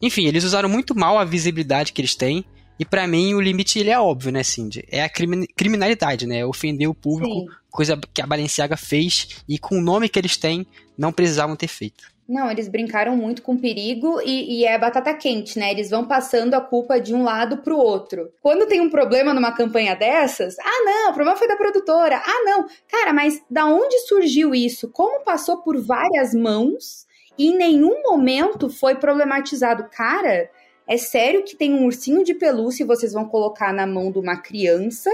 Enfim, 0.00 0.26
eles 0.26 0.44
usaram 0.44 0.68
muito 0.68 0.94
mal 0.94 1.18
a 1.18 1.24
visibilidade 1.24 1.92
que 1.92 2.00
eles 2.02 2.14
têm, 2.14 2.44
e 2.78 2.84
para 2.84 3.06
mim 3.06 3.34
o 3.34 3.40
limite 3.40 3.78
ele 3.78 3.90
é 3.90 3.98
óbvio, 3.98 4.32
né, 4.32 4.42
Cindy? 4.42 4.84
É 4.90 5.02
a 5.02 5.08
criminalidade, 5.08 6.26
né? 6.26 6.44
Ofender 6.44 6.88
o 6.88 6.94
público, 6.94 7.32
Sim. 7.32 7.56
Coisa 7.74 7.98
que 8.14 8.22
a 8.22 8.26
Balenciaga 8.26 8.76
fez 8.76 9.42
e 9.48 9.58
com 9.58 9.78
o 9.78 9.82
nome 9.82 10.08
que 10.08 10.16
eles 10.16 10.36
têm, 10.36 10.64
não 10.96 11.12
precisavam 11.12 11.56
ter 11.56 11.66
feito. 11.66 12.14
Não, 12.26 12.48
eles 12.48 12.68
brincaram 12.68 13.16
muito 13.16 13.42
com 13.42 13.58
perigo 13.58 14.18
e, 14.24 14.60
e, 14.60 14.64
é 14.64 14.78
batata 14.78 15.12
quente, 15.12 15.58
né? 15.58 15.72
Eles 15.72 15.90
vão 15.90 16.06
passando 16.06 16.54
a 16.54 16.60
culpa 16.60 16.98
de 16.98 17.12
um 17.12 17.22
lado 17.22 17.58
pro 17.58 17.76
outro. 17.76 18.32
Quando 18.40 18.66
tem 18.66 18.80
um 18.80 18.88
problema 18.88 19.34
numa 19.34 19.52
campanha 19.52 19.94
dessas, 19.94 20.56
ah, 20.58 20.84
não, 20.84 21.10
o 21.10 21.14
problema 21.14 21.36
foi 21.36 21.48
da 21.48 21.56
produtora. 21.56 22.22
Ah, 22.24 22.44
não. 22.44 22.66
Cara, 22.88 23.12
mas 23.12 23.42
da 23.50 23.66
onde 23.66 23.98
surgiu 24.06 24.54
isso? 24.54 24.88
Como 24.88 25.22
passou 25.22 25.58
por 25.58 25.78
várias 25.78 26.32
mãos 26.32 27.06
e 27.36 27.48
em 27.48 27.58
nenhum 27.58 28.02
momento 28.02 28.70
foi 28.70 28.94
problematizado? 28.94 29.90
Cara, 29.90 30.48
é 30.86 30.96
sério 30.96 31.44
que 31.44 31.56
tem 31.56 31.74
um 31.74 31.84
ursinho 31.84 32.24
de 32.24 32.32
pelúcia 32.34 32.84
e 32.84 32.86
vocês 32.86 33.12
vão 33.12 33.26
colocar 33.26 33.70
na 33.72 33.86
mão 33.86 34.10
de 34.10 34.18
uma 34.18 34.36
criança 34.36 35.10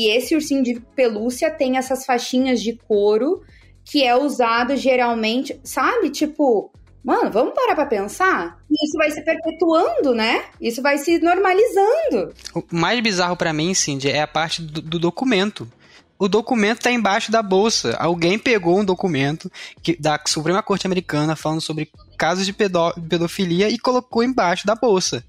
e 0.00 0.16
esse 0.16 0.34
ursinho 0.34 0.62
de 0.62 0.80
pelúcia 0.96 1.50
tem 1.50 1.76
essas 1.76 2.06
faixinhas 2.06 2.62
de 2.62 2.74
couro 2.88 3.42
que 3.84 4.02
é 4.02 4.16
usado 4.16 4.74
geralmente, 4.74 5.60
sabe? 5.62 6.08
Tipo, 6.08 6.72
mano, 7.04 7.30
vamos 7.30 7.52
parar 7.52 7.74
pra 7.74 7.84
pensar? 7.84 8.58
Isso 8.70 8.96
vai 8.96 9.10
se 9.10 9.20
perpetuando, 9.22 10.14
né? 10.14 10.44
Isso 10.58 10.80
vai 10.80 10.96
se 10.96 11.18
normalizando. 11.18 12.32
O 12.54 12.64
mais 12.70 12.98
bizarro 13.00 13.36
para 13.36 13.52
mim, 13.52 13.74
Cindy, 13.74 14.08
é 14.08 14.22
a 14.22 14.26
parte 14.26 14.62
do, 14.62 14.80
do 14.80 14.98
documento 14.98 15.70
o 16.18 16.28
documento 16.28 16.80
está 16.80 16.92
embaixo 16.92 17.32
da 17.32 17.42
bolsa. 17.42 17.96
Alguém 17.96 18.38
pegou 18.38 18.78
um 18.78 18.84
documento 18.84 19.50
que, 19.82 19.96
da 19.98 20.20
Suprema 20.26 20.62
Corte 20.62 20.86
Americana 20.86 21.34
falando 21.34 21.62
sobre 21.62 21.90
casos 22.18 22.44
de 22.44 22.52
pedo, 22.52 22.92
pedofilia 23.08 23.70
e 23.70 23.78
colocou 23.78 24.22
embaixo 24.22 24.66
da 24.66 24.74
bolsa. 24.74 25.24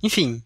Enfim, 0.00 0.40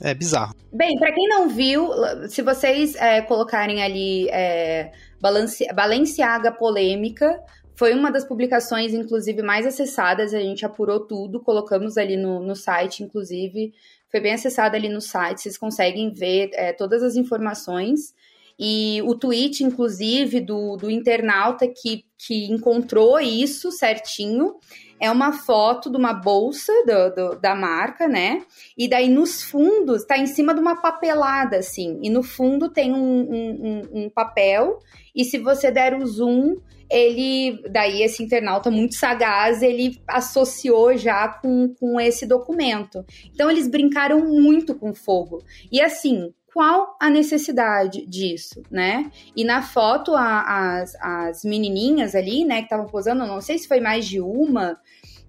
é 0.00 0.14
bizarro. 0.14 0.54
Bem, 0.72 0.98
para 0.98 1.12
quem 1.12 1.28
não 1.28 1.48
viu, 1.48 1.90
se 2.28 2.42
vocês 2.42 2.94
é, 2.96 3.22
colocarem 3.22 3.82
ali 3.82 4.28
é, 4.30 4.92
Balenciaga 5.20 6.52
Polêmica. 6.52 7.42
Foi 7.74 7.94
uma 7.94 8.10
das 8.10 8.24
publicações, 8.24 8.92
inclusive, 8.92 9.40
mais 9.42 9.66
acessadas. 9.66 10.34
A 10.34 10.40
gente 10.40 10.66
apurou 10.66 11.06
tudo, 11.06 11.40
colocamos 11.40 11.96
ali 11.96 12.16
no, 12.16 12.40
no 12.40 12.56
site, 12.56 13.04
inclusive. 13.04 13.72
Foi 14.10 14.20
bem 14.20 14.32
acessada 14.32 14.76
ali 14.76 14.88
no 14.88 15.00
site. 15.00 15.42
Vocês 15.42 15.58
conseguem 15.58 16.12
ver 16.12 16.50
é, 16.54 16.72
todas 16.72 17.02
as 17.02 17.14
informações. 17.14 18.14
E 18.58 19.00
o 19.02 19.14
tweet, 19.14 19.62
inclusive, 19.62 20.40
do, 20.40 20.76
do 20.76 20.90
internauta 20.90 21.68
que, 21.68 22.04
que 22.18 22.50
encontrou 22.50 23.20
isso 23.20 23.70
certinho 23.70 24.56
é 25.00 25.10
uma 25.10 25.32
foto 25.32 25.90
de 25.90 25.96
uma 25.96 26.12
bolsa 26.12 26.72
do, 26.84 27.14
do, 27.14 27.40
da 27.40 27.54
marca, 27.54 28.08
né? 28.08 28.42
E 28.76 28.88
daí 28.88 29.08
nos 29.08 29.42
fundos, 29.42 30.04
tá 30.04 30.18
em 30.18 30.26
cima 30.26 30.52
de 30.52 30.60
uma 30.60 30.80
papelada, 30.80 31.58
assim. 31.58 31.98
E 32.02 32.10
no 32.10 32.22
fundo 32.22 32.68
tem 32.68 32.92
um, 32.92 33.20
um, 33.30 33.82
um, 33.92 34.10
papel 34.10 34.78
e 35.14 35.24
se 35.24 35.38
você 35.38 35.70
der 35.70 35.94
o 35.94 36.04
zoom, 36.06 36.56
ele, 36.90 37.62
daí 37.70 38.02
esse 38.02 38.22
internauta 38.22 38.70
muito 38.70 38.94
sagaz, 38.94 39.62
ele 39.62 40.00
associou 40.08 40.96
já 40.96 41.28
com, 41.28 41.74
com 41.78 42.00
esse 42.00 42.26
documento. 42.26 43.04
Então 43.32 43.50
eles 43.50 43.68
brincaram 43.68 44.26
muito 44.26 44.74
com 44.74 44.94
fogo. 44.94 45.44
E 45.70 45.80
assim, 45.80 46.32
qual 46.58 46.96
a 46.98 47.08
necessidade 47.08 48.04
disso, 48.04 48.64
né? 48.68 49.12
E 49.36 49.44
na 49.44 49.62
foto, 49.62 50.16
a, 50.16 50.80
as, 50.80 50.92
as 51.00 51.44
menininhas 51.44 52.16
ali, 52.16 52.44
né, 52.44 52.56
que 52.56 52.62
estavam 52.64 52.86
posando, 52.86 53.24
não 53.24 53.40
sei 53.40 53.58
se 53.58 53.68
foi 53.68 53.78
mais 53.78 54.04
de 54.04 54.20
uma, 54.20 54.76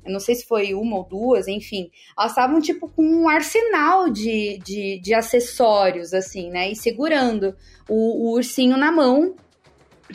não 0.08 0.20
sei 0.20 0.34
se 0.34 0.48
foi 0.48 0.74
uma 0.74 0.98
ou 0.98 1.08
duas, 1.08 1.48
enfim, 1.48 1.92
elas 2.18 2.32
estavam 2.32 2.60
tipo 2.60 2.90
com 2.90 3.04
um 3.04 3.30
arsenal 3.30 4.10
de, 4.10 4.58
de, 4.66 5.00
de 5.04 5.14
acessórios, 5.14 6.16
assim, 6.16 6.50
né? 6.50 6.72
E 6.72 6.76
segurando 6.76 7.56
o, 7.88 8.30
o 8.30 8.34
ursinho 8.34 8.76
na 8.76 8.92
mão 8.92 9.36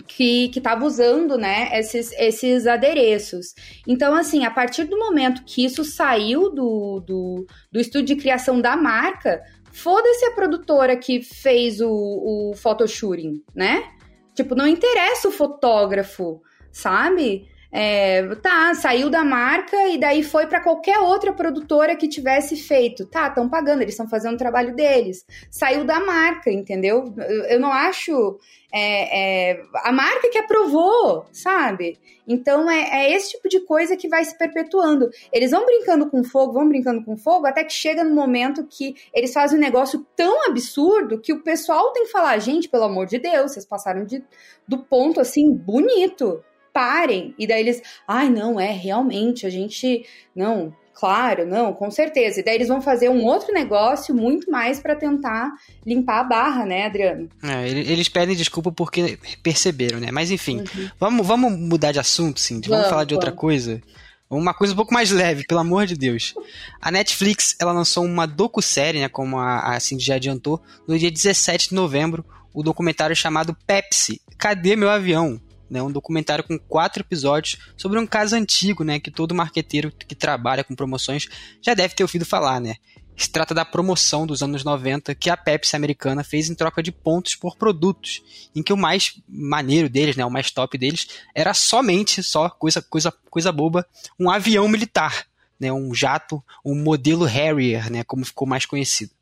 que 0.08 0.50
estava 0.52 0.84
usando, 0.84 1.38
né, 1.38 1.70
esses, 1.78 2.10
esses 2.18 2.66
adereços. 2.66 3.54
Então, 3.86 4.16
assim, 4.16 4.44
a 4.44 4.50
partir 4.50 4.82
do 4.82 4.98
momento 4.98 5.44
que 5.44 5.64
isso 5.64 5.84
saiu 5.84 6.52
do, 6.52 6.98
do, 7.06 7.46
do 7.70 7.78
estúdio 7.78 8.16
de 8.16 8.20
criação 8.20 8.60
da 8.60 8.76
marca, 8.76 9.40
foda-se 9.74 10.24
a 10.26 10.30
produtora 10.30 10.96
que 10.96 11.20
fez 11.22 11.80
o, 11.80 11.90
o 11.90 12.54
photoshooting, 12.54 13.42
né? 13.54 13.92
Tipo, 14.34 14.54
não 14.54 14.66
interessa 14.66 15.28
o 15.28 15.32
fotógrafo, 15.32 16.40
sabe? 16.72 17.48
É, 17.76 18.32
tá, 18.36 18.72
saiu 18.76 19.10
da 19.10 19.24
marca 19.24 19.88
e 19.88 19.98
daí 19.98 20.22
foi 20.22 20.46
para 20.46 20.60
qualquer 20.60 21.00
outra 21.00 21.32
produtora 21.32 21.96
que 21.96 22.06
tivesse 22.06 22.56
feito. 22.56 23.04
Tá, 23.04 23.26
estão 23.26 23.48
pagando, 23.48 23.82
eles 23.82 23.94
estão 23.94 24.08
fazendo 24.08 24.34
o 24.34 24.38
trabalho 24.38 24.76
deles. 24.76 25.26
Saiu 25.50 25.84
da 25.84 25.98
marca, 25.98 26.52
entendeu? 26.52 27.12
Eu 27.48 27.58
não 27.58 27.72
acho. 27.72 28.38
É, 28.72 29.50
é, 29.50 29.62
a 29.82 29.90
marca 29.90 30.30
que 30.30 30.38
aprovou, 30.38 31.26
sabe? 31.32 31.98
Então 32.28 32.70
é, 32.70 33.06
é, 33.06 33.12
esse 33.12 33.32
tipo 33.32 33.48
de 33.48 33.58
coisa 33.60 33.96
que 33.96 34.08
vai 34.08 34.24
se 34.24 34.38
perpetuando. 34.38 35.10
Eles 35.32 35.50
vão 35.50 35.66
brincando 35.66 36.08
com 36.08 36.22
fogo, 36.22 36.52
vão 36.52 36.68
brincando 36.68 37.04
com 37.04 37.16
fogo, 37.16 37.44
até 37.44 37.64
que 37.64 37.72
chega 37.72 38.04
no 38.04 38.14
momento 38.14 38.64
que 38.70 38.94
eles 39.12 39.32
fazem 39.32 39.58
um 39.58 39.60
negócio 39.60 40.06
tão 40.14 40.46
absurdo 40.46 41.20
que 41.20 41.32
o 41.32 41.42
pessoal 41.42 41.92
tem 41.92 42.04
que 42.04 42.12
falar: 42.12 42.38
gente, 42.38 42.68
pelo 42.68 42.84
amor 42.84 43.06
de 43.06 43.18
Deus, 43.18 43.50
vocês 43.50 43.66
passaram 43.66 44.04
de, 44.04 44.22
do 44.66 44.78
ponto 44.78 45.20
assim 45.20 45.52
bonito 45.52 46.40
parem. 46.74 47.32
E 47.38 47.46
daí 47.46 47.60
eles, 47.60 47.80
ai, 48.06 48.28
não, 48.28 48.58
é 48.58 48.72
realmente, 48.72 49.46
a 49.46 49.50
gente, 49.50 50.04
não, 50.34 50.74
claro, 50.92 51.46
não, 51.46 51.72
com 51.72 51.88
certeza. 51.90 52.40
E 52.40 52.42
daí 52.42 52.56
eles 52.56 52.68
vão 52.68 52.82
fazer 52.82 53.08
um 53.08 53.24
outro 53.24 53.54
negócio 53.54 54.12
muito 54.12 54.50
mais 54.50 54.80
para 54.80 54.96
tentar 54.96 55.52
limpar 55.86 56.20
a 56.20 56.24
barra, 56.24 56.66
né, 56.66 56.84
Adriano? 56.84 57.28
É, 57.42 57.68
eles 57.68 58.08
pedem 58.08 58.34
desculpa 58.34 58.72
porque 58.72 59.16
perceberam, 59.42 60.00
né? 60.00 60.10
Mas 60.10 60.32
enfim, 60.32 60.58
uhum. 60.58 60.90
vamos, 60.98 61.26
vamos 61.26 61.52
mudar 61.52 61.92
de 61.92 62.00
assunto, 62.00 62.40
sim. 62.40 62.54
Vamos, 62.54 62.68
vamos 62.68 62.88
falar 62.88 63.04
de 63.04 63.14
outra 63.14 63.30
coisa. 63.30 63.80
Uma 64.28 64.54
coisa 64.54 64.72
um 64.72 64.76
pouco 64.76 64.92
mais 64.92 65.12
leve, 65.12 65.46
pelo 65.46 65.60
amor 65.60 65.86
de 65.86 65.94
Deus. 65.94 66.34
A 66.80 66.90
Netflix, 66.90 67.54
ela 67.60 67.70
lançou 67.70 68.04
uma 68.04 68.26
docu-série, 68.26 68.98
né, 68.98 69.08
como 69.08 69.38
a, 69.38 69.76
a 69.76 69.80
Cindy 69.80 70.04
já 70.04 70.16
adiantou, 70.16 70.60
no 70.88 70.98
dia 70.98 71.10
17 71.10 71.68
de 71.68 71.74
novembro, 71.74 72.24
o 72.52 72.62
documentário 72.62 73.14
chamado 73.14 73.56
Pepsi, 73.66 74.20
Cadê 74.36 74.74
Meu 74.74 74.90
Avião? 74.90 75.40
Né, 75.74 75.82
um 75.82 75.90
documentário 75.90 76.44
com 76.44 76.56
quatro 76.56 77.02
episódios 77.02 77.58
sobre 77.76 77.98
um 77.98 78.06
caso 78.06 78.36
antigo, 78.36 78.84
né, 78.84 79.00
que 79.00 79.10
todo 79.10 79.34
marqueteiro 79.34 79.90
que 79.90 80.14
trabalha 80.14 80.62
com 80.62 80.74
promoções 80.74 81.26
já 81.60 81.74
deve 81.74 81.94
ter 81.94 82.04
ouvido 82.04 82.24
falar, 82.24 82.60
né? 82.60 82.76
Se 83.16 83.30
trata 83.30 83.54
da 83.54 83.64
promoção 83.64 84.26
dos 84.26 84.42
anos 84.42 84.64
90 84.64 85.14
que 85.14 85.30
a 85.30 85.36
Pepsi 85.36 85.76
americana 85.76 86.24
fez 86.24 86.48
em 86.48 86.54
troca 86.54 86.82
de 86.82 86.90
pontos 86.90 87.34
por 87.34 87.56
produtos, 87.56 88.22
em 88.54 88.62
que 88.62 88.72
o 88.72 88.76
mais 88.76 89.20
maneiro 89.28 89.88
deles, 89.88 90.16
né, 90.16 90.24
o 90.24 90.30
mais 90.30 90.50
top 90.50 90.78
deles, 90.78 91.08
era 91.34 91.52
somente 91.52 92.22
só 92.22 92.48
coisa 92.48 92.80
coisa 92.80 93.12
coisa 93.28 93.52
boba, 93.52 93.86
um 94.18 94.30
avião 94.30 94.68
militar, 94.68 95.26
né, 95.58 95.72
um 95.72 95.92
jato, 95.92 96.42
um 96.64 96.74
modelo 96.74 97.24
Harrier, 97.24 97.90
né, 97.90 98.04
como 98.04 98.24
ficou 98.24 98.46
mais 98.46 98.64
conhecido. 98.64 99.12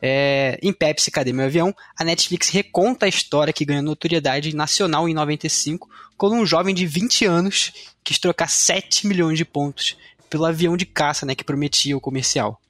É, 0.00 0.58
em 0.62 0.72
Pepsi, 0.72 1.10
Cadê 1.10 1.32
Meu 1.32 1.46
Avião? 1.46 1.74
A 1.98 2.04
Netflix 2.04 2.48
reconta 2.48 3.06
a 3.06 3.08
história 3.08 3.52
que 3.52 3.64
ganhou 3.64 3.82
notoriedade 3.82 4.54
nacional 4.54 5.08
em 5.08 5.14
95, 5.14 5.88
quando 6.16 6.34
um 6.34 6.46
jovem 6.46 6.74
de 6.74 6.86
20 6.86 7.24
anos 7.24 7.72
quis 8.02 8.18
trocar 8.18 8.48
7 8.48 9.06
milhões 9.06 9.38
de 9.38 9.44
pontos 9.44 9.96
pelo 10.28 10.44
avião 10.44 10.76
de 10.76 10.84
caça 10.84 11.24
né, 11.24 11.34
que 11.34 11.44
prometia 11.44 11.96
o 11.96 12.00
comercial. 12.00 12.60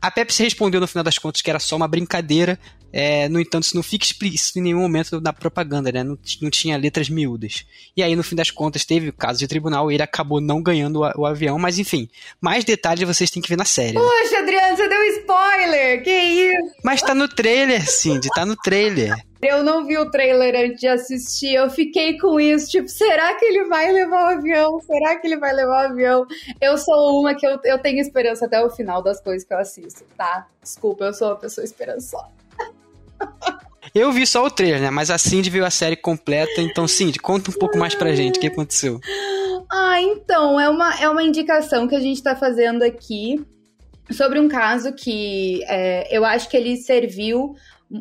A 0.00 0.10
Pepsi 0.10 0.44
respondeu 0.44 0.80
no 0.80 0.86
final 0.86 1.02
das 1.02 1.18
contas 1.18 1.42
que 1.42 1.50
era 1.50 1.58
só 1.58 1.76
uma 1.76 1.88
brincadeira, 1.88 2.58
é, 2.92 3.28
no 3.28 3.40
entanto, 3.40 3.64
isso 3.64 3.76
não 3.76 3.82
fica 3.82 4.04
explícito 4.04 4.58
em 4.58 4.62
nenhum 4.62 4.80
momento 4.80 5.20
na 5.20 5.32
propaganda, 5.32 5.92
né? 5.92 6.02
Não, 6.02 6.18
não, 6.40 6.50
tinha 6.50 6.76
letras 6.76 7.08
miúdas. 7.08 7.64
E 7.96 8.02
aí, 8.02 8.16
no 8.16 8.22
fim 8.22 8.34
das 8.34 8.50
contas, 8.50 8.84
teve 8.84 9.10
o 9.10 9.12
caso 9.12 9.38
de 9.38 9.46
tribunal 9.46 9.90
e 9.90 9.94
ele 9.94 10.02
acabou 10.02 10.40
não 10.40 10.62
ganhando 10.62 11.00
o, 11.00 11.20
o 11.20 11.26
avião, 11.26 11.58
mas 11.58 11.78
enfim, 11.78 12.08
mais 12.40 12.64
detalhes 12.64 13.06
vocês 13.06 13.30
têm 13.30 13.42
que 13.42 13.48
ver 13.48 13.58
na 13.58 13.64
série. 13.64 13.92
Né? 13.92 14.00
Poxa, 14.00 14.38
Adriano, 14.38 14.76
você 14.76 14.88
deu 14.88 15.02
spoiler! 15.18 16.02
Que 16.02 16.10
isso? 16.10 16.74
Mas 16.82 17.02
tá 17.02 17.14
no 17.14 17.28
trailer, 17.28 17.88
Cindy, 17.88 18.28
tá 18.34 18.46
no 18.46 18.56
trailer. 18.56 19.14
Eu 19.40 19.62
não 19.62 19.86
vi 19.86 19.96
o 19.96 20.10
trailer 20.10 20.68
antes 20.68 20.80
de 20.80 20.88
assistir, 20.88 21.54
eu 21.54 21.70
fiquei 21.70 22.18
com 22.18 22.40
isso, 22.40 22.68
tipo, 22.70 22.88
será 22.88 23.34
que 23.34 23.44
ele 23.44 23.66
vai 23.66 23.92
levar 23.92 24.34
o 24.34 24.38
avião? 24.38 24.80
Será 24.80 25.16
que 25.16 25.28
ele 25.28 25.36
vai 25.36 25.54
levar 25.54 25.88
o 25.88 25.92
avião? 25.92 26.26
Eu 26.60 26.76
sou 26.76 27.20
uma 27.20 27.36
que 27.36 27.46
eu, 27.46 27.56
eu 27.64 27.78
tenho 27.78 28.00
esperança 28.00 28.46
até 28.46 28.60
o 28.60 28.68
final 28.68 29.00
das 29.00 29.20
coisas 29.20 29.46
que 29.46 29.54
eu 29.54 29.58
assisto, 29.58 30.04
tá? 30.16 30.48
Desculpa, 30.60 31.04
eu 31.04 31.14
sou 31.14 31.28
uma 31.28 31.36
pessoa 31.36 31.64
esperançosa. 31.64 32.37
Eu 33.94 34.12
vi 34.12 34.26
só 34.26 34.44
o 34.44 34.50
trailer, 34.50 34.80
né? 34.80 34.90
Mas 34.90 35.10
a 35.10 35.18
Cindy 35.18 35.50
viu 35.50 35.64
a 35.64 35.70
série 35.70 35.96
completa. 35.96 36.60
Então, 36.60 36.86
Cindy, 36.86 37.18
conta 37.18 37.50
um 37.50 37.54
pouco 37.54 37.78
mais 37.78 37.94
pra 37.94 38.14
gente 38.14 38.36
o 38.36 38.40
que 38.40 38.46
aconteceu. 38.46 39.00
Ah, 39.70 40.00
então, 40.00 40.58
é 40.60 40.68
uma, 40.68 41.00
é 41.00 41.08
uma 41.08 41.22
indicação 41.22 41.88
que 41.88 41.96
a 41.96 42.00
gente 42.00 42.22
tá 42.22 42.36
fazendo 42.36 42.82
aqui 42.82 43.44
sobre 44.10 44.38
um 44.38 44.48
caso 44.48 44.92
que 44.92 45.62
é, 45.66 46.16
eu 46.16 46.24
acho 46.24 46.48
que 46.48 46.56
ele 46.56 46.76
serviu 46.76 47.54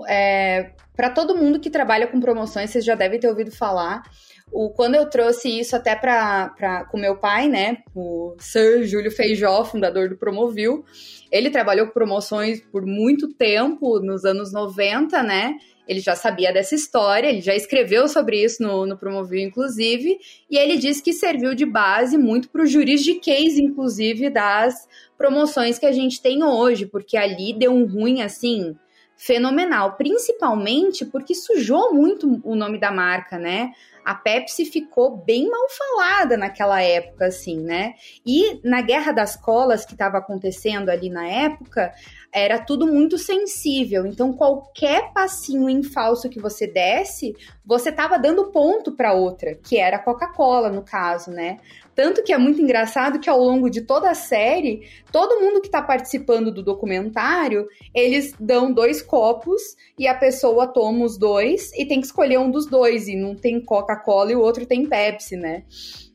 é, 0.08 0.72
para 0.96 1.10
todo 1.10 1.36
mundo 1.36 1.60
que 1.60 1.70
trabalha 1.70 2.08
com 2.08 2.20
promoções, 2.20 2.70
vocês 2.70 2.86
já 2.86 2.96
devem 2.96 3.20
ter 3.20 3.28
ouvido 3.28 3.52
falar. 3.52 4.04
O, 4.52 4.70
quando 4.70 4.96
eu 4.96 5.10
trouxe 5.10 5.60
isso 5.60 5.76
até 5.76 5.96
para 5.96 6.86
com 6.90 6.98
meu 6.98 7.18
pai, 7.18 7.50
né, 7.50 7.80
o 7.94 8.36
Sir 8.40 8.86
Júlio 8.86 9.12
Feijó, 9.12 9.64
fundador 9.66 10.10
do 10.10 10.18
Promovil, 10.18 10.86
ele 11.32 11.50
trabalhou 11.50 11.88
com 11.88 11.94
promoções 11.94 12.62
por 12.62 12.86
muito 12.86 13.34
tempo, 13.34 14.00
nos 14.00 14.24
anos 14.24 14.54
90, 14.54 15.22
né? 15.22 15.58
Ele 15.88 16.00
já 16.00 16.16
sabia 16.16 16.52
dessa 16.52 16.76
história, 16.76 17.30
ele 17.30 17.42
já 17.42 17.56
escreveu 17.56 18.08
sobre 18.08 18.44
isso 18.44 18.62
no, 18.62 18.86
no 18.86 18.98
Promovil, 18.98 19.40
inclusive, 19.40 20.18
e 20.50 20.58
ele 20.58 20.78
disse 20.78 21.02
que 21.02 21.14
serviu 21.14 21.56
de 21.56 21.66
base 21.66 22.18
muito 22.18 22.50
para 22.50 22.64
o 22.64 22.66
juridiquês, 22.66 23.58
inclusive, 23.58 24.30
das 24.30 24.88
promoções 25.18 25.80
que 25.80 25.86
a 25.86 25.92
gente 25.92 26.22
tem 26.22 26.44
hoje, 26.44 26.86
porque 26.86 27.16
ali 27.16 27.54
deu 27.54 27.72
um 27.72 27.86
ruim 27.86 28.22
assim 28.22 28.76
fenomenal, 29.18 29.96
principalmente 29.96 31.04
porque 31.06 31.34
sujou 31.34 31.94
muito 31.94 32.40
o 32.44 32.54
nome 32.54 32.80
da 32.80 32.92
marca, 32.92 33.40
né? 33.40 33.72
A 34.08 34.16
Pepsi 34.16 34.64
ficou 34.64 35.18
bem 35.18 35.50
mal 35.50 35.68
falada 35.68 36.38
naquela 36.38 36.82
época, 36.82 37.26
assim, 37.26 37.60
né? 37.60 37.96
E 38.26 38.58
na 38.64 38.80
Guerra 38.80 39.12
das 39.12 39.36
Colas 39.36 39.86
que 39.86 39.92
estava 39.92 40.18
acontecendo 40.18 40.88
ali 40.88 41.10
na 41.10 41.28
época, 41.28 41.94
era 42.32 42.58
tudo 42.58 42.88
muito 42.88 43.18
sensível. 43.18 44.06
Então, 44.06 44.32
qualquer 44.32 45.12
passinho 45.12 45.70
em 45.70 45.84
falso 45.84 46.30
que 46.30 46.40
você 46.40 46.68
desse, 46.68 47.36
você 47.66 47.90
estava 47.90 48.18
dando 48.18 48.52
ponto 48.52 48.96
para 48.96 49.12
outra, 49.12 49.56
que 49.56 49.78
era 49.78 49.98
a 49.98 50.04
Coca-Cola, 50.04 50.70
no 50.70 50.84
caso, 50.84 51.30
né? 51.30 51.58
Tanto 51.98 52.24
que 52.24 52.32
é 52.32 52.38
muito 52.38 52.62
engraçado 52.62 53.20
que 53.20 53.30
ao 53.30 53.40
longo 53.40 53.72
de 53.72 53.82
toda 53.82 54.12
a 54.12 54.14
série, 54.14 54.88
todo 55.12 55.42
mundo 55.42 55.60
que 55.60 55.68
está 55.68 55.82
participando 55.82 56.52
do 56.52 56.62
documentário, 56.62 57.68
eles 57.92 58.36
dão 58.40 58.72
dois 58.72 59.02
copos 59.02 59.76
e 59.98 60.08
a 60.08 60.14
pessoa 60.14 60.68
toma 60.68 61.04
os 61.04 61.18
dois 61.18 61.74
e 61.74 61.88
tem 61.88 62.00
que 62.00 62.06
escolher 62.06 62.38
um 62.38 62.52
dos 62.52 62.68
dois. 62.68 63.08
E 63.08 63.16
não 63.16 63.36
tem 63.36 63.60
Coca-Cola 63.98 64.32
e 64.32 64.36
o 64.36 64.42
outro 64.42 64.66
tem 64.66 64.88
Pepsi, 64.88 65.36
né? 65.36 65.64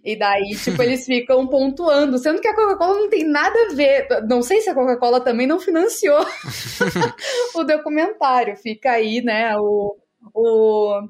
E 0.04 0.16
daí, 0.16 0.50
tipo, 0.56 0.80
eles 0.82 1.04
ficam 1.04 1.46
pontuando, 1.46 2.18
sendo 2.18 2.40
que 2.40 2.48
a 2.48 2.54
Coca-Cola 2.54 3.00
não 3.00 3.08
tem 3.08 3.24
nada 3.24 3.56
a 3.70 3.74
ver. 3.74 4.06
Não 4.28 4.42
sei 4.42 4.60
se 4.60 4.70
a 4.70 4.74
Coca-Cola 4.74 5.20
também 5.20 5.46
não 5.46 5.60
financiou 5.60 6.20
o 7.54 7.64
documentário. 7.64 8.56
Fica 8.56 8.92
aí, 8.92 9.22
né, 9.22 9.56
o, 9.58 9.96
o 10.34 11.08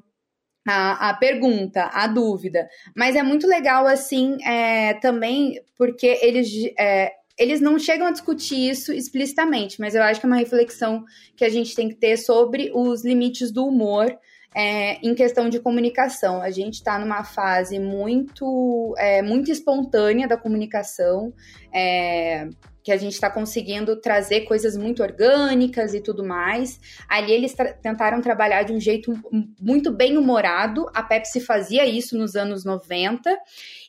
a, 0.66 1.10
a 1.10 1.14
pergunta, 1.14 1.90
a 1.92 2.06
dúvida. 2.06 2.68
Mas 2.96 3.16
é 3.16 3.22
muito 3.22 3.46
legal, 3.46 3.86
assim, 3.86 4.36
é, 4.44 4.94
também, 4.94 5.60
porque 5.76 6.18
eles. 6.22 6.48
É, 6.78 7.12
eles 7.38 7.62
não 7.62 7.78
chegam 7.78 8.06
a 8.06 8.10
discutir 8.10 8.68
isso 8.68 8.92
explicitamente, 8.92 9.80
mas 9.80 9.94
eu 9.94 10.02
acho 10.02 10.20
que 10.20 10.26
é 10.26 10.28
uma 10.28 10.36
reflexão 10.36 11.02
que 11.34 11.46
a 11.46 11.48
gente 11.48 11.74
tem 11.74 11.88
que 11.88 11.94
ter 11.94 12.18
sobre 12.18 12.70
os 12.74 13.02
limites 13.02 13.50
do 13.50 13.66
humor 13.66 14.14
é, 14.54 14.94
em 15.06 15.14
questão 15.14 15.48
de 15.48 15.60
comunicação. 15.60 16.42
A 16.42 16.50
gente 16.50 16.74
está 16.74 16.98
numa 16.98 17.24
fase 17.24 17.78
muito, 17.78 18.94
é, 18.98 19.22
muito 19.22 19.50
espontânea 19.50 20.28
da 20.28 20.36
comunicação. 20.36 21.32
É, 21.72 22.48
que 22.82 22.90
a 22.90 22.96
gente 22.96 23.12
está 23.12 23.30
conseguindo 23.30 23.96
trazer 24.00 24.42
coisas 24.42 24.76
muito 24.76 25.02
orgânicas 25.02 25.94
e 25.94 26.00
tudo 26.00 26.24
mais. 26.24 26.80
Ali 27.08 27.32
eles 27.32 27.54
tra 27.54 27.72
tentaram 27.72 28.20
trabalhar 28.20 28.64
de 28.64 28.72
um 28.72 28.80
jeito 28.80 29.12
muito 29.60 29.92
bem 29.92 30.18
humorado. 30.18 30.90
A 30.92 31.02
Pepsi 31.02 31.40
fazia 31.40 31.86
isso 31.86 32.18
nos 32.18 32.34
anos 32.34 32.64
90. 32.64 33.30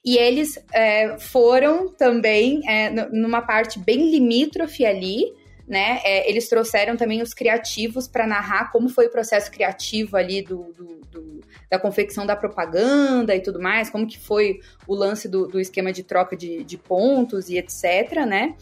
E 0.05 0.17
eles 0.17 0.63
é, 0.71 1.17
foram 1.17 1.91
também 1.93 2.61
é, 2.69 2.89
numa 3.09 3.41
parte 3.41 3.79
bem 3.79 4.11
limítrofe 4.11 4.85
ali. 4.85 5.33
Né? 5.67 6.01
É, 6.03 6.29
eles 6.29 6.49
trouxeram 6.49 6.97
também 6.97 7.21
os 7.21 7.33
criativos 7.33 8.05
para 8.07 8.27
narrar 8.27 8.69
como 8.69 8.89
foi 8.89 9.07
o 9.07 9.09
processo 9.09 9.49
criativo 9.49 10.17
ali 10.17 10.41
do, 10.41 10.73
do, 10.73 11.01
do, 11.09 11.41
da 11.69 11.79
confecção 11.79 12.25
da 12.25 12.35
propaganda 12.35 13.33
e 13.33 13.41
tudo 13.41 13.61
mais, 13.61 13.89
como 13.89 14.05
que 14.05 14.19
foi 14.19 14.59
o 14.85 14.93
lance 14.93 15.29
do, 15.29 15.47
do 15.47 15.61
esquema 15.61 15.93
de 15.93 16.03
troca 16.03 16.35
de, 16.35 16.65
de 16.65 16.77
pontos 16.77 17.47
e 17.47 17.57
etc, 17.57 18.25
né? 18.27 18.55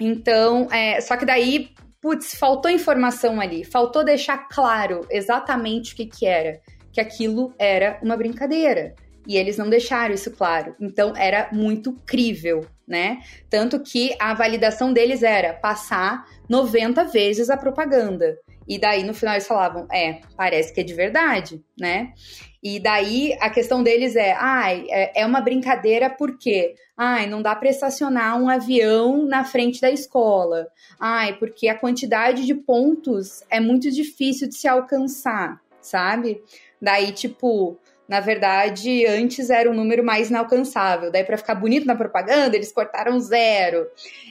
Então, 0.00 0.68
é, 0.72 1.00
só 1.00 1.16
que 1.16 1.26
daí, 1.26 1.70
putz, 2.00 2.34
faltou 2.34 2.70
informação 2.70 3.40
ali, 3.40 3.64
faltou 3.64 4.04
deixar 4.04 4.48
claro 4.48 5.06
exatamente 5.10 5.92
o 5.92 5.96
que 5.96 6.06
que 6.06 6.24
era, 6.24 6.60
que 6.92 7.00
aquilo 7.00 7.52
era 7.58 7.98
uma 8.02 8.16
brincadeira. 8.16 8.94
E 9.28 9.36
eles 9.36 9.58
não 9.58 9.68
deixaram 9.68 10.14
isso 10.14 10.30
claro. 10.30 10.74
Então 10.80 11.14
era 11.14 11.50
muito 11.52 11.92
crível, 12.06 12.66
né? 12.86 13.18
Tanto 13.50 13.78
que 13.78 14.16
a 14.18 14.32
validação 14.32 14.90
deles 14.90 15.22
era 15.22 15.52
passar 15.52 16.24
90 16.48 17.04
vezes 17.04 17.50
a 17.50 17.56
propaganda. 17.58 18.38
E 18.66 18.78
daí 18.78 19.04
no 19.04 19.12
final 19.12 19.34
eles 19.34 19.46
falavam: 19.46 19.86
é, 19.92 20.22
parece 20.34 20.72
que 20.72 20.80
é 20.80 20.84
de 20.84 20.94
verdade, 20.94 21.62
né? 21.78 22.14
E 22.62 22.80
daí 22.80 23.36
a 23.40 23.50
questão 23.50 23.82
deles 23.82 24.16
é: 24.16 24.32
ai, 24.32 24.86
é, 24.88 25.20
é 25.20 25.26
uma 25.26 25.42
brincadeira 25.42 26.08
porque, 26.08 26.74
ai, 26.96 27.26
não 27.26 27.42
dá 27.42 27.54
para 27.54 27.68
estacionar 27.68 28.40
um 28.40 28.48
avião 28.48 29.26
na 29.26 29.44
frente 29.44 29.78
da 29.78 29.90
escola. 29.90 30.68
Ai, 30.98 31.36
porque 31.38 31.68
a 31.68 31.78
quantidade 31.78 32.46
de 32.46 32.54
pontos 32.54 33.42
é 33.50 33.60
muito 33.60 33.90
difícil 33.90 34.48
de 34.48 34.54
se 34.54 34.66
alcançar, 34.66 35.60
sabe? 35.82 36.42
Daí, 36.80 37.12
tipo, 37.12 37.78
na 38.08 38.20
verdade, 38.20 39.04
antes 39.06 39.50
era 39.50 39.70
um 39.70 39.74
número 39.74 40.02
mais 40.02 40.30
inalcançável. 40.30 41.12
Daí, 41.12 41.22
para 41.22 41.36
ficar 41.36 41.54
bonito 41.54 41.86
na 41.86 41.94
propaganda, 41.94 42.56
eles 42.56 42.72
cortaram 42.72 43.20
zero. 43.20 43.86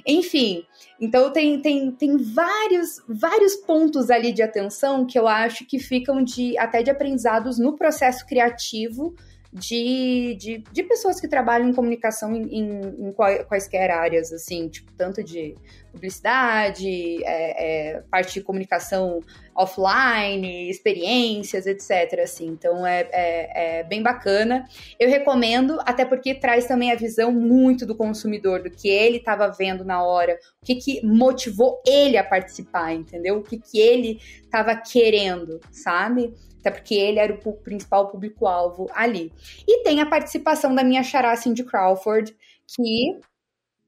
Enfim, 0.06 0.66
então 1.00 1.32
tem, 1.32 1.62
tem, 1.62 1.92
tem 1.92 2.18
vários, 2.18 3.04
vários 3.08 3.56
pontos 3.56 4.10
ali 4.10 4.32
de 4.32 4.42
atenção 4.42 5.06
que 5.06 5.20
eu 5.20 5.28
acho 5.28 5.63
que 5.66 5.78
ficam 5.78 6.24
de 6.24 6.58
até 6.58 6.82
de 6.82 6.90
aprendizados 6.90 7.60
no 7.60 7.78
processo 7.78 8.26
criativo 8.26 9.13
de, 9.54 10.36
de, 10.40 10.63
de 10.72 10.84
pessoas 10.84 11.20
que 11.22 11.28
trabalham 11.28 11.70
em 11.70 11.74
comunicação 11.74 12.36
em, 12.36 12.44
em, 12.44 13.08
em 13.08 13.13
quaisquer 13.48 13.92
áreas, 13.92 14.34
assim, 14.34 14.68
tipo, 14.68 14.92
tanto 14.94 15.24
de 15.24 15.56
publicidade, 15.97 17.23
é, 17.25 17.95
é, 17.95 18.01
parte 18.10 18.36
de 18.36 18.41
comunicação 18.41 19.19
offline, 19.55 20.69
experiências, 20.69 21.65
etc. 21.65 22.21
Assim. 22.23 22.47
Então 22.47 22.86
é, 22.86 23.10
é, 23.12 23.79
é, 23.79 23.83
bem 23.83 24.01
bacana. 24.01 24.65
Eu 24.99 25.10
recomendo, 25.10 25.79
até 25.81 26.05
porque 26.05 26.36
traz 26.36 26.65
também 26.65 26.91
a 26.91 26.95
visão 26.95 27.31
muito 27.31 27.86
do 27.86 27.95
consumidor, 27.95 28.62
do 28.62 28.69
que 28.69 28.88
ele 28.88 29.17
estava 29.17 29.49
vendo 29.49 29.83
na 29.83 30.03
hora, 30.03 30.38
o 30.62 30.65
que, 30.65 30.75
que 30.75 31.05
motivou 31.05 31.81
ele 31.86 32.17
a 32.17 32.23
participar, 32.23 32.93
entendeu? 32.93 33.38
O 33.38 33.43
que, 33.43 33.57
que 33.57 33.79
ele 33.79 34.19
estava 34.43 34.75
querendo, 34.75 35.60
sabe? 35.71 36.33
Até 36.60 36.71
porque 36.71 36.95
ele 36.95 37.19
era 37.19 37.33
o 37.33 37.53
principal 37.53 38.10
público-alvo 38.10 38.88
ali. 38.93 39.31
E 39.67 39.83
tem 39.83 40.01
a 40.01 40.05
participação 40.05 40.73
da 40.75 40.83
minha 40.83 41.03
xará 41.03 41.36
Cindy 41.36 41.63
Crawford, 41.63 42.36
que 42.67 43.19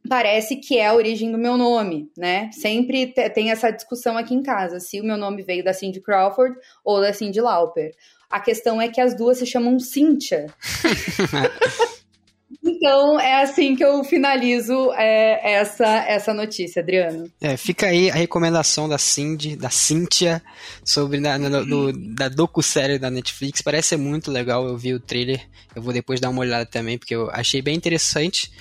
parece 0.07 0.55
que 0.55 0.77
é 0.77 0.88
a 0.88 0.93
origem 0.93 1.31
do 1.31 1.38
meu 1.38 1.57
nome, 1.57 2.12
né? 2.17 2.49
Sempre 2.51 3.07
tem 3.07 3.51
essa 3.51 3.71
discussão 3.71 4.17
aqui 4.17 4.33
em 4.33 4.43
casa, 4.43 4.79
se 4.79 4.99
o 4.99 5.03
meu 5.03 5.17
nome 5.17 5.43
veio 5.43 5.63
da 5.63 5.73
Cindy 5.73 6.01
Crawford 6.01 6.55
ou 6.83 7.01
da 7.01 7.13
Cindy 7.13 7.41
Lauper. 7.41 7.93
A 8.29 8.39
questão 8.39 8.81
é 8.81 8.88
que 8.88 9.01
as 9.01 9.15
duas 9.15 9.39
se 9.39 9.45
chamam 9.45 9.79
Cynthia. 9.79 10.47
Então 12.69 13.19
é 13.19 13.41
assim 13.41 13.75
que 13.75 13.84
eu 13.84 14.03
finalizo 14.03 14.91
é, 14.93 15.53
essa, 15.53 15.88
essa 16.08 16.34
notícia, 16.34 16.82
Adriano. 16.82 17.29
É, 17.41 17.58
fica 17.58 17.88
aí 17.88 18.10
a 18.10 18.15
recomendação 18.15 18.88
da 18.88 18.97
Cindy, 18.97 19.55
da 19.55 19.69
Cynthia, 19.69 20.41
sobre 20.84 21.19
na, 21.19 21.38
na, 21.38 21.62
do, 21.62 21.91
da 21.91 22.29
docu-série 22.29 22.99
da 22.99 23.10
Netflix. 23.10 23.62
Parece 23.62 23.89
ser 23.89 23.97
muito 23.97 24.32
legal, 24.32 24.67
eu 24.67 24.77
vi 24.77 24.93
o 24.93 24.99
trailer, 24.99 25.41
eu 25.75 25.82
vou 25.82 25.93
depois 25.93 26.19
dar 26.19 26.29
uma 26.29 26.41
olhada 26.41 26.65
também, 26.65 26.97
porque 26.97 27.15
eu 27.15 27.29
achei 27.32 27.62
bem 27.62 27.75
interessante. 27.75 28.51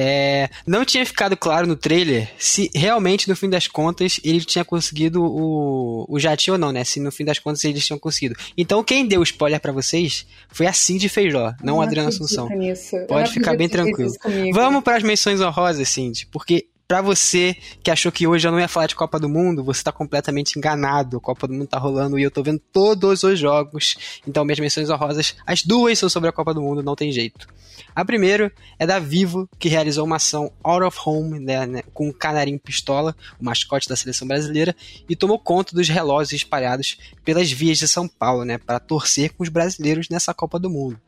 É, 0.00 0.48
não 0.66 0.84
tinha 0.84 1.04
ficado 1.04 1.36
claro 1.36 1.66
no 1.66 1.74
trailer 1.74 2.30
se 2.38 2.70
realmente, 2.74 3.28
no 3.28 3.34
fim 3.34 3.50
das 3.50 3.66
contas, 3.66 4.20
ele 4.22 4.44
tinha 4.44 4.64
conseguido 4.64 5.20
o, 5.22 6.06
o 6.08 6.20
jatinho 6.20 6.54
ou 6.54 6.58
não, 6.58 6.70
né? 6.70 6.84
Se 6.84 7.00
no 7.00 7.10
fim 7.10 7.24
das 7.24 7.38
contas 7.38 7.64
eles 7.64 7.84
tinham 7.84 7.98
conseguido. 7.98 8.36
Então, 8.56 8.84
quem 8.84 9.06
deu 9.06 9.22
spoiler 9.24 9.60
para 9.60 9.72
vocês 9.72 10.24
foi 10.50 10.66
a 10.66 10.72
Cindy 10.72 11.08
Feijó, 11.08 11.52
não, 11.62 11.80
a 11.80 11.84
Adriana 11.84 12.10
Assunção. 12.10 12.48
Nisso. 12.48 12.96
Pode 13.08 13.32
ficar 13.32 13.56
bem 13.58 13.68
tranquilo. 13.68 14.12
Vamos 14.52 14.82
para 14.82 14.96
as 14.96 15.02
menções 15.02 15.40
honrosas, 15.40 15.88
Cindy, 15.88 16.26
porque 16.26 16.68
Para 16.88 17.02
você 17.02 17.54
que 17.82 17.90
achou 17.90 18.10
que 18.10 18.26
hoje 18.26 18.48
eu 18.48 18.50
não 18.50 18.58
ia 18.58 18.66
falar 18.66 18.86
de 18.86 18.94
Copa 18.94 19.20
do 19.20 19.28
Mundo, 19.28 19.62
você 19.62 19.82
tá 19.82 19.92
completamente 19.92 20.58
enganado. 20.58 21.18
A 21.18 21.20
Copa 21.20 21.46
do 21.46 21.52
Mundo 21.52 21.66
tá 21.66 21.78
rolando 21.78 22.18
e 22.18 22.22
eu 22.22 22.30
tô 22.30 22.42
vendo 22.42 22.62
todos 22.72 23.22
os 23.22 23.38
jogos. 23.38 24.20
Então, 24.26 24.42
minhas 24.42 24.58
menções 24.58 24.88
honrosas, 24.88 25.36
as 25.46 25.62
duas 25.62 25.98
são 25.98 26.08
sobre 26.08 26.30
a 26.30 26.32
Copa 26.32 26.54
do 26.54 26.62
Mundo, 26.62 26.82
não 26.82 26.96
tem 26.96 27.12
jeito. 27.12 27.46
A 27.94 28.06
primeira 28.06 28.50
é 28.78 28.86
da 28.86 28.98
Vivo, 28.98 29.46
que 29.58 29.68
realizou 29.68 30.06
uma 30.06 30.16
ação 30.16 30.50
out 30.64 30.82
of 30.82 30.98
home 31.04 31.38
né, 31.38 31.66
né, 31.66 31.82
com 31.92 32.08
um 32.08 32.12
canarinho 32.12 32.58
pistola, 32.58 33.14
o 33.38 33.44
mascote 33.44 33.86
da 33.86 33.94
seleção 33.94 34.26
brasileira, 34.26 34.74
e 35.06 35.14
tomou 35.14 35.38
conta 35.38 35.76
dos 35.76 35.90
relógios 35.90 36.32
espalhados 36.32 36.96
pelas 37.22 37.52
vias 37.52 37.76
de 37.76 37.86
São 37.86 38.08
Paulo, 38.08 38.46
né, 38.46 38.56
para 38.56 38.80
torcer 38.80 39.34
com 39.34 39.42
os 39.42 39.50
brasileiros 39.50 40.08
nessa 40.08 40.32
Copa 40.32 40.58
do 40.58 40.70
Mundo. 40.70 40.98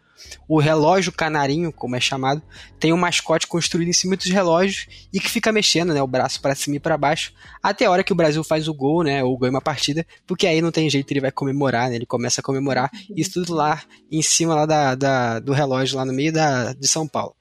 O 0.48 0.58
relógio 0.58 1.12
canarinho, 1.12 1.72
como 1.72 1.96
é 1.96 2.00
chamado, 2.00 2.42
tem 2.78 2.92
um 2.92 2.96
mascote 2.96 3.46
construído 3.46 3.88
em 3.88 3.92
cima 3.92 4.16
dos 4.16 4.26
relógios 4.26 4.86
e 5.12 5.20
que 5.20 5.30
fica 5.30 5.52
mexendo, 5.52 5.94
né, 5.94 6.02
o 6.02 6.06
braço 6.06 6.40
para 6.40 6.54
cima 6.54 6.76
e 6.76 6.80
para 6.80 6.96
baixo, 6.96 7.32
até 7.62 7.84
a 7.84 7.90
hora 7.90 8.04
que 8.04 8.12
o 8.12 8.16
Brasil 8.16 8.42
faz 8.42 8.68
o 8.68 8.74
gol, 8.74 9.02
né, 9.02 9.22
ou 9.22 9.36
ganha 9.38 9.50
uma 9.50 9.60
partida, 9.60 10.06
porque 10.26 10.46
aí 10.46 10.60
não 10.60 10.72
tem 10.72 10.88
jeito, 10.90 11.10
ele 11.12 11.20
vai 11.20 11.30
comemorar, 11.30 11.90
né, 11.90 11.96
ele 11.96 12.06
começa 12.06 12.40
a 12.40 12.44
comemorar, 12.44 12.90
isso 13.16 13.34
tudo 13.34 13.54
lá 13.54 13.82
em 14.10 14.22
cima 14.22 14.54
lá 14.54 14.66
da, 14.66 14.94
da 14.94 15.38
do 15.38 15.52
relógio, 15.52 15.96
lá 15.96 16.04
no 16.04 16.12
meio 16.12 16.32
da, 16.32 16.72
de 16.72 16.88
São 16.88 17.06
Paulo. 17.06 17.34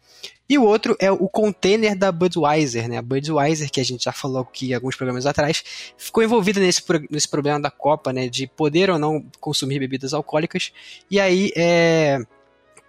E 0.50 0.58
o 0.58 0.64
outro 0.64 0.96
é 1.00 1.12
o 1.12 1.30
container 1.30 1.96
da 1.96 2.12
Budweiser, 2.12 2.90
né? 2.90 2.98
A 2.98 3.04
Budweiser, 3.04 3.70
que 3.70 3.80
a 3.80 3.86
gente 3.86 4.06
já 4.06 4.12
falou 4.12 4.42
aqui 4.42 4.74
alguns 4.74 4.96
programas 4.96 5.28
atrás, 5.28 5.64
ficou 5.96 6.24
envolvida 6.24 6.60
nesse, 6.60 6.82
nesse 7.12 7.28
problema 7.28 7.60
da 7.60 7.70
Copa, 7.70 8.12
né? 8.12 8.28
De 8.28 8.48
poder 8.48 8.90
ou 8.90 8.98
não 8.98 9.24
consumir 9.40 9.78
bebidas 9.78 10.12
alcoólicas. 10.12 10.72
E 11.10 11.20
aí, 11.20 11.52
é 11.56 12.26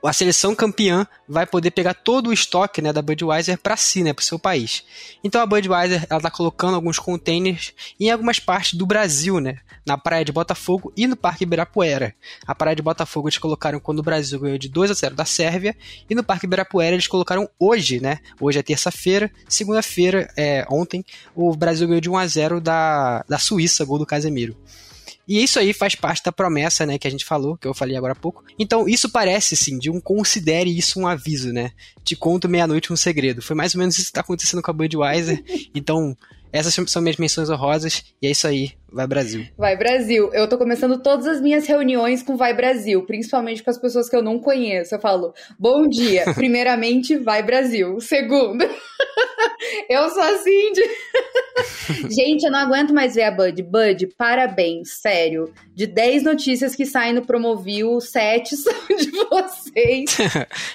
a 0.03 0.13
seleção 0.13 0.55
campeã 0.55 1.07
vai 1.29 1.47
poder 1.47 1.71
pegar 1.71 1.95
todo 1.95 2.29
o 2.29 2.33
estoque 2.33 2.81
né, 2.81 2.93
da 2.93 3.03
Budweiser 3.03 3.59
para 3.59 3.77
si, 3.77 4.03
né, 4.03 4.13
para 4.13 4.23
o 4.23 4.25
seu 4.25 4.39
país. 4.39 4.85
Então 5.23 5.41
a 5.41 5.47
Budweiser 5.47 6.03
está 6.03 6.31
colocando 6.31 6.75
alguns 6.75 6.99
containers 6.99 7.73
em 7.99 8.11
algumas 8.11 8.39
partes 8.39 8.75
do 8.75 8.87
Brasil, 8.87 9.41
né, 9.41 9.59
na 9.85 9.99
praia 9.99 10.25
de 10.25 10.33
Botafogo 10.33 10.93
e 10.97 11.07
no 11.07 11.17
Parque 11.17 11.45
Ibirapuera. 11.45 12.15
A 12.47 12.55
praia 12.55 12.77
de 12.77 12.83
Botafogo 12.83 13.29
eles 13.29 13.39
colocaram 13.39 13.79
quando 13.79 13.99
o 13.99 14.03
Brasil 14.03 14.39
ganhou 14.41 14.59
de 14.59 14.69
2 14.69 14.91
a 14.91 14.95
0 14.95 15.15
da 15.15 15.25
Sérvia 15.25 15.77
e 16.09 16.15
no 16.15 16.25
Parque 16.25 16.47
Ibirapuera 16.47 16.95
eles 16.95 17.07
colocaram 17.07 17.49
hoje, 17.59 18.01
né? 18.01 18.19
Hoje 18.41 18.59
é 18.59 18.63
terça-feira, 18.63 19.31
segunda-feira, 19.49 20.33
é, 20.37 20.67
ontem, 20.71 21.05
o 21.35 21.55
Brasil 21.55 21.87
ganhou 21.87 22.01
de 22.01 22.11
1 22.11 22.17
a 22.17 22.27
0 22.27 22.61
da, 22.61 23.25
da 23.29 23.39
Suíça, 23.39 23.85
gol 23.85 23.99
do 23.99 24.07
Casemiro. 24.07 24.57
E 25.31 25.45
isso 25.45 25.61
aí 25.61 25.73
faz 25.73 25.95
parte 25.95 26.25
da 26.25 26.33
promessa, 26.33 26.85
né, 26.85 26.99
que 26.99 27.07
a 27.07 27.11
gente 27.11 27.25
falou, 27.25 27.57
que 27.57 27.69
eu 27.69 27.73
falei 27.73 27.97
agora 27.97 28.15
há 28.15 28.17
pouco. 28.17 28.43
Então, 28.59 28.89
isso 28.89 29.09
parece, 29.09 29.55
sim, 29.55 29.79
de 29.79 29.89
um 29.89 30.01
considere 30.01 30.77
isso 30.77 30.99
um 30.99 31.07
aviso, 31.07 31.53
né? 31.53 31.71
Te 32.03 32.17
conto 32.17 32.49
meia-noite 32.49 32.93
um 32.93 32.97
segredo. 32.97 33.41
Foi 33.41 33.55
mais 33.55 33.73
ou 33.73 33.79
menos 33.79 33.95
isso 33.95 34.07
que 34.07 34.11
está 34.11 34.23
acontecendo 34.23 34.61
com 34.61 34.73
a 34.73 34.75
Budweiser. 34.75 35.41
Então, 35.73 36.17
essas 36.53 36.75
são 36.91 37.01
minhas 37.01 37.17
menções 37.17 37.49
honrosas 37.49 38.03
e 38.21 38.27
é 38.27 38.31
isso 38.33 38.49
aí. 38.49 38.73
Vai 38.93 39.07
Brasil. 39.07 39.47
Vai 39.57 39.77
Brasil. 39.77 40.31
Eu 40.33 40.49
tô 40.49 40.59
começando 40.59 41.01
todas 41.01 41.27
as 41.27 41.41
minhas 41.41 41.67
reuniões 41.67 42.23
com 42.23 42.37
Vai 42.37 42.55
Brasil, 42.55 43.05
principalmente 43.07 43.63
com 43.63 43.71
as 43.71 43.79
pessoas 43.79 44.09
que 44.09 44.17
eu 44.17 44.23
não 44.23 44.39
conheço. 44.39 44.95
Eu 44.95 45.01
falo, 45.01 45.33
bom 45.59 45.87
dia. 45.87 46.25
Primeiramente, 46.35 47.17
vai 47.17 47.43
Brasil. 47.43 48.01
Segundo, 48.01 48.65
eu 49.89 50.09
sou 50.11 50.23
assim 50.23 50.73
de. 50.75 52.11
Gente, 52.15 52.45
eu 52.45 52.51
não 52.51 52.59
aguento 52.59 52.93
mais 52.93 53.15
ver 53.15 53.25
a 53.25 53.31
Bud. 53.31 53.63
Bud, 53.63 54.09
parabéns, 54.17 54.93
sério. 55.01 55.53
De 55.75 55.87
10 55.87 56.25
notícias 56.25 56.75
que 56.75 56.85
saem 56.85 57.13
no 57.13 57.25
Promovil, 57.25 58.01
7 58.01 58.57
são 58.57 58.73
de 58.89 59.11
vocês. 59.11 60.17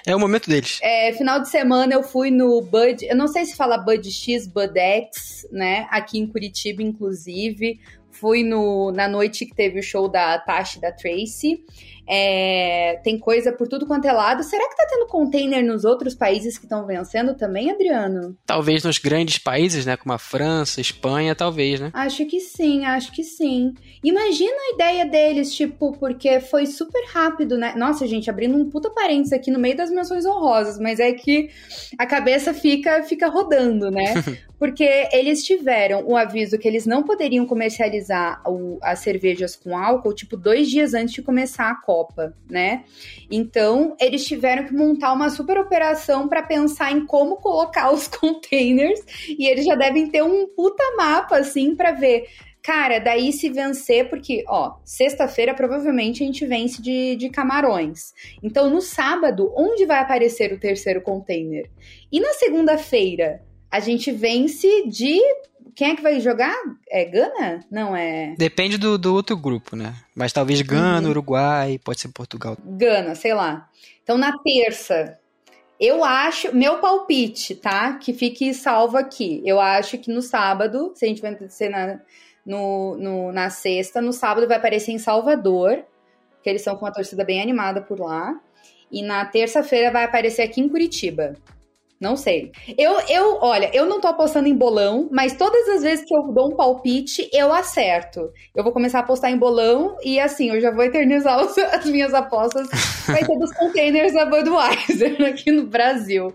é 0.05 0.15
o 0.15 0.19
momento 0.19 0.49
deles. 0.49 0.79
É, 0.81 1.11
final 1.13 1.41
de 1.41 1.49
semana 1.49 1.93
eu 1.93 2.03
fui 2.03 2.31
no 2.31 2.61
Bud, 2.61 3.05
eu 3.05 3.15
não 3.15 3.27
sei 3.27 3.45
se 3.45 3.55
fala 3.55 3.77
Bud 3.77 4.09
X, 4.09 4.47
Bud 4.47 4.77
X, 4.77 5.47
né? 5.51 5.87
Aqui 5.89 6.19
em 6.19 6.27
Curitiba, 6.27 6.81
inclusive. 6.81 7.79
Fui 8.19 8.43
no, 8.43 8.91
na 8.91 9.07
noite 9.07 9.45
que 9.45 9.55
teve 9.55 9.79
o 9.79 9.83
show 9.83 10.07
da 10.07 10.37
Tashi 10.39 10.79
da 10.79 10.91
Tracy. 10.91 11.63
É, 12.07 12.99
tem 13.03 13.17
coisa 13.17 13.51
por 13.51 13.67
tudo 13.67 13.85
quanto 13.85 14.05
é 14.05 14.11
lado. 14.11 14.43
Será 14.43 14.69
que 14.69 14.75
tá 14.75 14.85
tendo 14.87 15.07
container 15.07 15.63
nos 15.63 15.83
outros 15.83 16.13
países 16.13 16.57
que 16.57 16.65
estão 16.65 16.85
vencendo 16.85 17.33
também, 17.33 17.71
Adriano? 17.71 18.37
Talvez 18.45 18.83
nos 18.83 18.99
grandes 18.99 19.39
países, 19.39 19.85
né? 19.85 19.97
Como 19.97 20.13
a 20.13 20.19
França, 20.19 20.79
Espanha, 20.79 21.33
talvez, 21.33 21.79
né? 21.79 21.89
Acho 21.93 22.25
que 22.25 22.39
sim, 22.39 22.85
acho 22.85 23.11
que 23.11 23.23
sim. 23.23 23.73
Imagina 24.03 24.53
a 24.55 24.75
ideia 24.75 25.05
deles, 25.05 25.53
tipo, 25.53 25.93
porque 25.93 26.39
foi 26.39 26.67
super 26.67 27.03
rápido, 27.07 27.57
né? 27.57 27.73
Nossa, 27.75 28.05
gente, 28.05 28.29
abrindo 28.29 28.55
um 28.55 28.69
puta 28.69 28.89
parênteses 28.91 29.33
aqui 29.33 29.49
no 29.49 29.59
meio 29.59 29.75
das 29.75 29.89
menções 29.89 30.25
honrosas, 30.25 30.79
mas 30.79 30.99
é 30.99 31.11
que 31.11 31.49
a 31.97 32.05
cabeça 32.05 32.53
fica, 32.53 33.01
fica 33.03 33.27
rodando, 33.27 33.89
né? 33.89 34.13
porque 34.57 35.09
eles 35.11 35.43
tiveram 35.43 36.05
o 36.05 36.15
aviso 36.15 36.57
que 36.57 36.67
eles 36.67 36.85
não 36.85 37.03
poderiam 37.03 37.45
comercializar 37.45 38.41
o, 38.47 38.77
as 38.81 38.99
cervejas 38.99 39.55
com 39.55 39.77
álcool, 39.77 40.13
tipo, 40.13 40.37
dois 40.37 40.69
dias 40.69 40.93
antes 40.93 41.13
de 41.13 41.21
começar 41.21 41.69
a 41.69 41.75
Copa, 41.75 42.33
né? 42.49 42.83
Então, 43.29 43.95
eles 43.99 44.25
tiveram 44.25 44.65
que 44.65 44.73
montar 44.73 45.13
uma 45.13 45.29
super 45.29 45.57
operação 45.57 46.27
para 46.27 46.43
pensar 46.43 46.91
em 46.91 47.05
como 47.05 47.37
colocar 47.37 47.91
os 47.93 48.07
containers, 48.07 48.99
e 49.27 49.47
eles 49.47 49.65
já 49.65 49.75
devem 49.75 50.09
ter 50.09 50.23
um 50.23 50.47
puta 50.47 50.83
mapa, 50.97 51.37
assim, 51.37 51.75
para 51.75 51.91
ver 51.91 52.25
Cara, 52.65 52.97
daí 52.97 53.31
se 53.31 53.47
vencer, 53.47 54.09
porque, 54.09 54.43
ó, 54.47 54.77
sexta-feira 54.83 55.53
provavelmente 55.53 56.23
a 56.23 56.25
gente 56.25 56.47
vence 56.47 56.81
de, 56.81 57.15
de 57.15 57.29
camarões. 57.29 58.11
Então, 58.41 58.71
no 58.71 58.81
sábado, 58.81 59.53
onde 59.55 59.85
vai 59.85 59.99
aparecer 59.99 60.51
o 60.51 60.59
terceiro 60.59 60.99
container? 60.99 61.69
E 62.11 62.19
na 62.19 62.33
segunda-feira, 62.33 63.43
a 63.75 63.79
gente 63.81 64.09
vence 64.09 64.87
de. 64.87 65.19
Quem 65.75 65.91
é 65.91 65.95
que 65.97 66.01
vai 66.01 66.21
jogar? 66.21 66.55
É 66.89 67.03
Gana? 67.03 67.59
Não 67.69 67.93
é. 67.93 68.33
Depende 68.37 68.77
do, 68.77 68.97
do 68.97 69.13
outro 69.13 69.35
grupo, 69.35 69.75
né? 69.75 69.93
Mas 70.15 70.31
talvez 70.31 70.61
Gana, 70.61 71.01
uhum. 71.01 71.09
Uruguai, 71.09 71.77
pode 71.83 71.99
ser 71.99 72.07
Portugal. 72.07 72.57
Gana, 72.63 73.15
sei 73.15 73.33
lá. 73.33 73.69
Então 74.01 74.17
na 74.17 74.31
terça, 74.37 75.19
eu 75.77 76.05
acho, 76.05 76.55
meu 76.55 76.79
palpite, 76.79 77.53
tá? 77.53 77.97
Que 77.97 78.13
fique 78.13 78.53
salvo 78.53 78.95
aqui. 78.95 79.41
Eu 79.43 79.59
acho 79.59 79.97
que 79.97 80.09
no 80.09 80.21
sábado, 80.21 80.93
se 80.95 81.03
a 81.03 81.09
gente 81.09 81.21
vai 81.21 81.37
ser 81.49 81.67
na, 81.67 81.99
no, 82.45 82.95
no, 82.95 83.31
na 83.33 83.49
sexta, 83.49 84.01
no 84.01 84.13
sábado 84.13 84.47
vai 84.47 84.55
aparecer 84.55 84.93
em 84.93 84.99
Salvador, 84.99 85.83
que 86.41 86.49
eles 86.49 86.61
são 86.61 86.77
com 86.77 86.85
uma 86.85 86.93
torcida 86.93 87.25
bem 87.25 87.41
animada 87.41 87.81
por 87.81 87.99
lá. 87.99 88.39
E 88.89 89.01
na 89.01 89.25
terça-feira 89.25 89.91
vai 89.91 90.05
aparecer 90.05 90.43
aqui 90.43 90.61
em 90.61 90.69
Curitiba. 90.69 91.33
Não 92.05 92.15
sei. 92.15 92.51
Eu, 92.77 92.99
eu, 93.09 93.39
olha, 93.41 93.71
eu 93.73 93.87
não 93.87 93.99
tô 93.99 94.07
apostando 94.07 94.47
em 94.47 94.53
bolão, 94.53 95.09
mas 95.11 95.33
todas 95.35 95.67
as 95.69 95.81
vezes 95.81 96.05
que 96.05 96.15
eu 96.15 96.21
dou 96.31 96.51
um 96.51 96.55
palpite, 96.55 97.27
eu 97.33 97.51
acerto. 97.51 98.29
Eu 98.55 98.63
vou 98.63 98.71
começar 98.71 98.99
a 98.99 99.01
apostar 99.01 99.31
em 99.31 99.37
bolão 99.37 99.97
e 100.03 100.19
assim, 100.19 100.51
eu 100.51 100.61
já 100.61 100.69
vou 100.69 100.83
eternizar 100.83 101.43
os, 101.43 101.57
as 101.73 101.83
minhas 101.87 102.13
apostas. 102.13 102.67
Vai 103.07 103.25
ter 103.25 103.35
dos 103.39 103.51
containers 103.53 104.13
da 104.13 104.23
Budweiser 104.27 105.19
aqui 105.25 105.51
no 105.51 105.65
Brasil. 105.65 106.31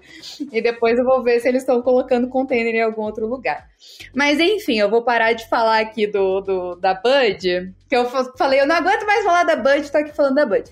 E 0.51 0.61
depois 0.61 0.99
eu 0.99 1.05
vou 1.05 1.23
ver 1.23 1.39
se 1.39 1.47
eles 1.47 1.63
estão 1.63 1.81
colocando 1.83 2.29
container 2.29 2.75
em 2.75 2.83
algum 2.83 3.03
outro 3.03 3.29
lugar. 3.29 3.71
Mas 4.15 4.41
enfim, 4.41 4.79
eu 4.79 4.91
vou 4.91 5.03
parar 5.03 5.35
de 5.35 5.49
falar 5.49 5.81
aqui 5.81 6.07
do, 6.07 6.41
do 6.41 6.75
da 6.75 6.95
Bud, 6.95 7.73
que 7.89 7.97
eu 7.97 8.05
falei, 8.37 8.61
eu 8.61 8.67
não 8.67 8.77
aguento 8.77 9.07
mais 9.07 9.25
falar 9.25 9.45
da 9.45 9.57
Bud, 9.57 9.91
tô 9.91 9.99
aqui 9.99 10.15
falando 10.15 10.35
da 10.35 10.47
Bud. 10.47 10.65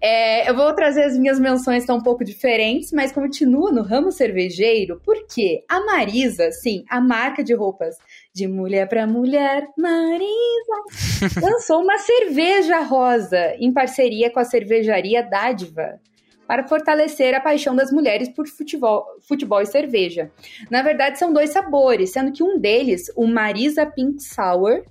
É, 0.00 0.48
eu 0.48 0.54
vou 0.54 0.74
trazer 0.74 1.04
as 1.04 1.16
minhas 1.16 1.38
menções, 1.38 1.82
estão 1.82 1.96
um 1.96 2.02
pouco 2.02 2.24
diferentes, 2.24 2.92
mas 2.92 3.12
continua 3.12 3.70
no 3.70 3.82
ramo 3.82 4.10
cervejeiro, 4.30 5.00
porque 5.04 5.64
a 5.68 5.80
Marisa, 5.84 6.50
sim, 6.52 6.84
a 6.88 7.00
marca 7.00 7.42
de 7.42 7.52
roupas 7.52 7.96
de 8.32 8.46
mulher 8.46 8.88
para 8.88 9.06
mulher, 9.06 9.66
Marisa, 9.76 11.40
lançou 11.42 11.82
uma 11.82 11.98
cerveja 11.98 12.80
rosa 12.80 13.54
em 13.58 13.72
parceria 13.72 14.30
com 14.30 14.38
a 14.38 14.44
cervejaria 14.44 15.22
Dádiva 15.22 16.00
para 16.46 16.66
fortalecer 16.66 17.34
a 17.34 17.40
paixão 17.40 17.76
das 17.76 17.92
mulheres 17.92 18.28
por 18.28 18.48
futebol, 18.48 19.04
futebol 19.20 19.60
e 19.60 19.66
cerveja. 19.66 20.32
Na 20.68 20.82
verdade, 20.82 21.18
são 21.18 21.32
dois 21.32 21.50
sabores, 21.50 22.10
sendo 22.10 22.32
que 22.32 22.42
um 22.42 22.58
deles, 22.58 23.04
o 23.14 23.26
Marisa 23.26 23.86
Pink 23.86 24.20
Sour, 24.20 24.82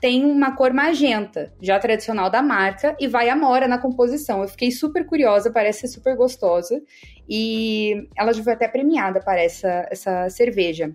tem 0.00 0.24
uma 0.24 0.54
cor 0.54 0.72
magenta, 0.72 1.52
já 1.60 1.78
tradicional 1.78 2.30
da 2.30 2.42
marca, 2.42 2.96
e 3.00 3.08
vai 3.08 3.28
amora 3.28 3.66
na 3.66 3.78
composição. 3.78 4.42
Eu 4.42 4.48
fiquei 4.48 4.70
super 4.70 5.06
curiosa, 5.06 5.50
parece 5.50 5.80
ser 5.80 5.88
super 5.88 6.16
gostosa. 6.16 6.82
E 7.28 8.08
ela 8.16 8.32
já 8.32 8.42
foi 8.42 8.52
até 8.52 8.68
premiada 8.68 9.20
para 9.20 9.42
essa, 9.42 9.88
essa 9.90 10.28
cerveja. 10.28 10.94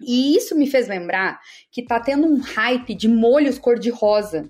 E 0.00 0.36
isso 0.36 0.56
me 0.56 0.66
fez 0.66 0.86
lembrar 0.86 1.40
que 1.72 1.84
tá 1.84 1.98
tendo 1.98 2.26
um 2.26 2.38
hype 2.38 2.94
de 2.94 3.08
molhos 3.08 3.58
cor-de-rosa. 3.58 4.48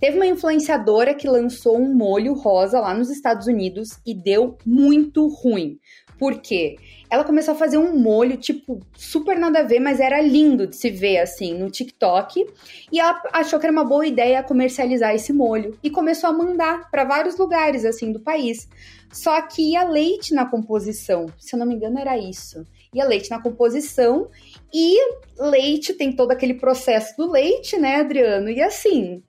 Teve 0.00 0.16
uma 0.16 0.26
influenciadora 0.26 1.14
que 1.14 1.28
lançou 1.28 1.76
um 1.76 1.92
molho 1.92 2.32
rosa 2.32 2.80
lá 2.80 2.94
nos 2.94 3.10
Estados 3.10 3.46
Unidos 3.46 3.88
e 4.06 4.14
deu 4.14 4.56
muito 4.64 5.26
ruim. 5.26 5.78
Por 6.18 6.40
quê? 6.40 6.76
Ela 7.10 7.24
começou 7.24 7.54
a 7.54 7.56
fazer 7.56 7.78
um 7.78 7.96
molho, 7.96 8.36
tipo, 8.36 8.80
super 8.94 9.38
nada 9.38 9.60
a 9.60 9.62
ver, 9.62 9.80
mas 9.80 10.00
era 10.00 10.20
lindo 10.20 10.66
de 10.66 10.76
se 10.76 10.90
ver, 10.90 11.18
assim, 11.18 11.54
no 11.54 11.70
TikTok. 11.70 12.44
E 12.92 13.00
ela 13.00 13.22
achou 13.32 13.58
que 13.58 13.64
era 13.64 13.72
uma 13.72 13.84
boa 13.84 14.06
ideia 14.06 14.42
comercializar 14.42 15.14
esse 15.14 15.32
molho. 15.32 15.78
E 15.82 15.88
começou 15.88 16.28
a 16.28 16.32
mandar 16.32 16.90
para 16.90 17.04
vários 17.04 17.38
lugares, 17.38 17.84
assim, 17.84 18.12
do 18.12 18.20
país. 18.20 18.68
Só 19.12 19.40
que 19.42 19.72
ia 19.72 19.84
leite 19.84 20.34
na 20.34 20.44
composição. 20.44 21.26
Se 21.38 21.54
eu 21.54 21.58
não 21.58 21.66
me 21.66 21.74
engano, 21.74 21.98
era 21.98 22.18
isso. 22.18 22.66
ia 22.92 23.06
leite 23.06 23.30
na 23.30 23.40
composição. 23.40 24.28
E 24.72 24.98
leite 25.38 25.94
tem 25.94 26.12
todo 26.12 26.32
aquele 26.32 26.54
processo 26.54 27.16
do 27.16 27.30
leite, 27.30 27.78
né, 27.78 27.96
Adriano? 27.96 28.50
E 28.50 28.60
assim, 28.60 29.22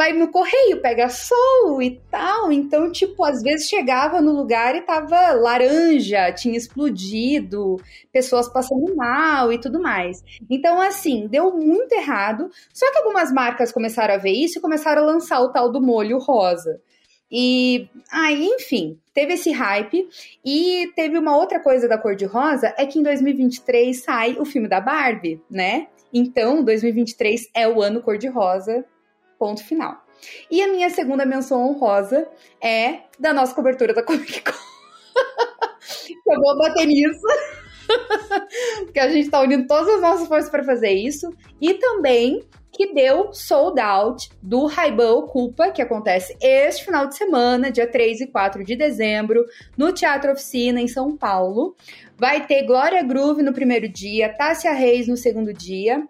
vai 0.00 0.14
no 0.14 0.28
correio, 0.28 0.80
pega 0.80 1.10
sol 1.10 1.82
e 1.82 2.00
tal. 2.10 2.50
Então, 2.50 2.90
tipo, 2.90 3.22
às 3.22 3.42
vezes 3.42 3.68
chegava 3.68 4.22
no 4.22 4.32
lugar 4.32 4.74
e 4.74 4.80
tava 4.80 5.32
laranja, 5.32 6.32
tinha 6.32 6.56
explodido, 6.56 7.76
pessoas 8.10 8.48
passando 8.48 8.96
mal 8.96 9.52
e 9.52 9.60
tudo 9.60 9.78
mais. 9.78 10.24
Então, 10.48 10.80
assim, 10.80 11.26
deu 11.28 11.54
muito 11.54 11.92
errado. 11.92 12.48
Só 12.72 12.90
que 12.90 12.96
algumas 12.96 13.30
marcas 13.30 13.70
começaram 13.70 14.14
a 14.14 14.16
ver 14.16 14.32
isso 14.32 14.58
e 14.58 14.62
começaram 14.62 15.02
a 15.02 15.04
lançar 15.04 15.38
o 15.42 15.52
tal 15.52 15.70
do 15.70 15.82
molho 15.82 16.16
rosa. 16.16 16.80
E 17.30 17.86
aí, 18.10 18.46
enfim, 18.46 18.98
teve 19.12 19.34
esse 19.34 19.52
hype. 19.52 20.08
E 20.42 20.90
teve 20.96 21.18
uma 21.18 21.36
outra 21.36 21.60
coisa 21.60 21.86
da 21.86 21.98
cor 21.98 22.16
de 22.16 22.24
rosa: 22.24 22.74
é 22.78 22.86
que 22.86 22.98
em 22.98 23.02
2023 23.02 24.02
sai 24.02 24.36
o 24.38 24.46
filme 24.46 24.66
da 24.66 24.80
Barbie, 24.80 25.42
né? 25.50 25.88
Então, 26.10 26.64
2023 26.64 27.50
é 27.54 27.68
o 27.68 27.82
ano 27.82 28.00
cor-de-rosa 28.00 28.82
Ponto 29.40 29.64
final. 29.64 30.04
E 30.50 30.60
a 30.60 30.68
minha 30.68 30.90
segunda 30.90 31.24
menção 31.24 31.66
honrosa 31.66 32.28
é 32.62 33.04
da 33.18 33.32
nossa 33.32 33.54
cobertura 33.54 33.94
da 33.94 34.02
Comic 34.02 34.42
Con. 34.42 34.52
eu 36.30 36.40
vou 36.42 36.58
bater 36.58 36.86
nisso. 36.86 37.26
Porque 38.84 39.00
a 39.00 39.08
gente 39.08 39.24
está 39.24 39.40
unindo 39.40 39.66
todas 39.66 39.94
as 39.94 40.02
nossas 40.02 40.28
forças 40.28 40.50
para 40.50 40.62
fazer 40.62 40.90
isso. 40.90 41.34
E 41.58 41.72
também 41.72 42.46
que 42.70 42.92
deu 42.92 43.32
sold 43.32 43.80
out 43.80 44.28
do 44.42 44.66
Raibão 44.66 45.26
Culpa, 45.26 45.70
que 45.70 45.80
acontece 45.80 46.36
este 46.38 46.84
final 46.84 47.06
de 47.06 47.16
semana, 47.16 47.70
dia 47.70 47.90
3 47.90 48.20
e 48.20 48.26
4 48.26 48.62
de 48.62 48.76
dezembro, 48.76 49.46
no 49.74 49.90
Teatro 49.90 50.32
Oficina, 50.32 50.82
em 50.82 50.86
São 50.86 51.16
Paulo. 51.16 51.74
Vai 52.18 52.46
ter 52.46 52.64
Glória 52.64 53.02
Groove 53.02 53.42
no 53.42 53.54
primeiro 53.54 53.88
dia, 53.88 54.28
Tássia 54.28 54.72
Reis 54.72 55.08
no 55.08 55.16
segundo 55.16 55.50
dia 55.50 56.06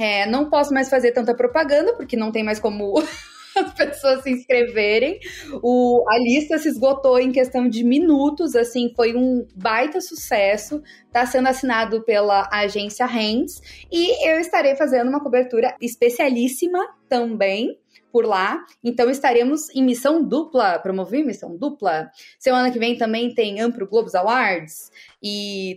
é, 0.00 0.24
não 0.24 0.48
posso 0.48 0.72
mais 0.72 0.88
fazer 0.88 1.12
tanta 1.12 1.34
propaganda, 1.34 1.94
porque 1.94 2.16
não 2.16 2.32
tem 2.32 2.42
mais 2.42 2.58
como 2.58 2.94
as 3.54 3.74
pessoas 3.74 4.22
se 4.22 4.30
inscreverem. 4.30 5.20
O, 5.62 6.02
a 6.08 6.18
lista 6.18 6.56
se 6.56 6.68
esgotou 6.68 7.18
em 7.18 7.30
questão 7.30 7.68
de 7.68 7.84
minutos, 7.84 8.56
assim, 8.56 8.90
foi 8.96 9.14
um 9.14 9.46
baita 9.54 10.00
sucesso. 10.00 10.82
Está 11.06 11.26
sendo 11.26 11.48
assinado 11.48 12.02
pela 12.02 12.48
agência 12.50 13.04
Hands 13.04 13.60
e 13.92 14.26
eu 14.26 14.40
estarei 14.40 14.74
fazendo 14.74 15.08
uma 15.08 15.22
cobertura 15.22 15.76
especialíssima 15.82 16.78
também 17.06 17.78
por 18.12 18.24
lá. 18.24 18.64
Então 18.82 19.10
estaremos 19.10 19.68
em 19.74 19.82
missão 19.84 20.22
dupla, 20.22 20.78
promover 20.78 21.24
missão 21.24 21.56
dupla. 21.56 22.10
Semana 22.38 22.70
que 22.70 22.78
vem 22.78 22.96
também 22.96 23.34
tem 23.34 23.60
Ampro 23.60 23.86
Globos 23.86 24.14
Awards 24.14 24.90
e 25.22 25.76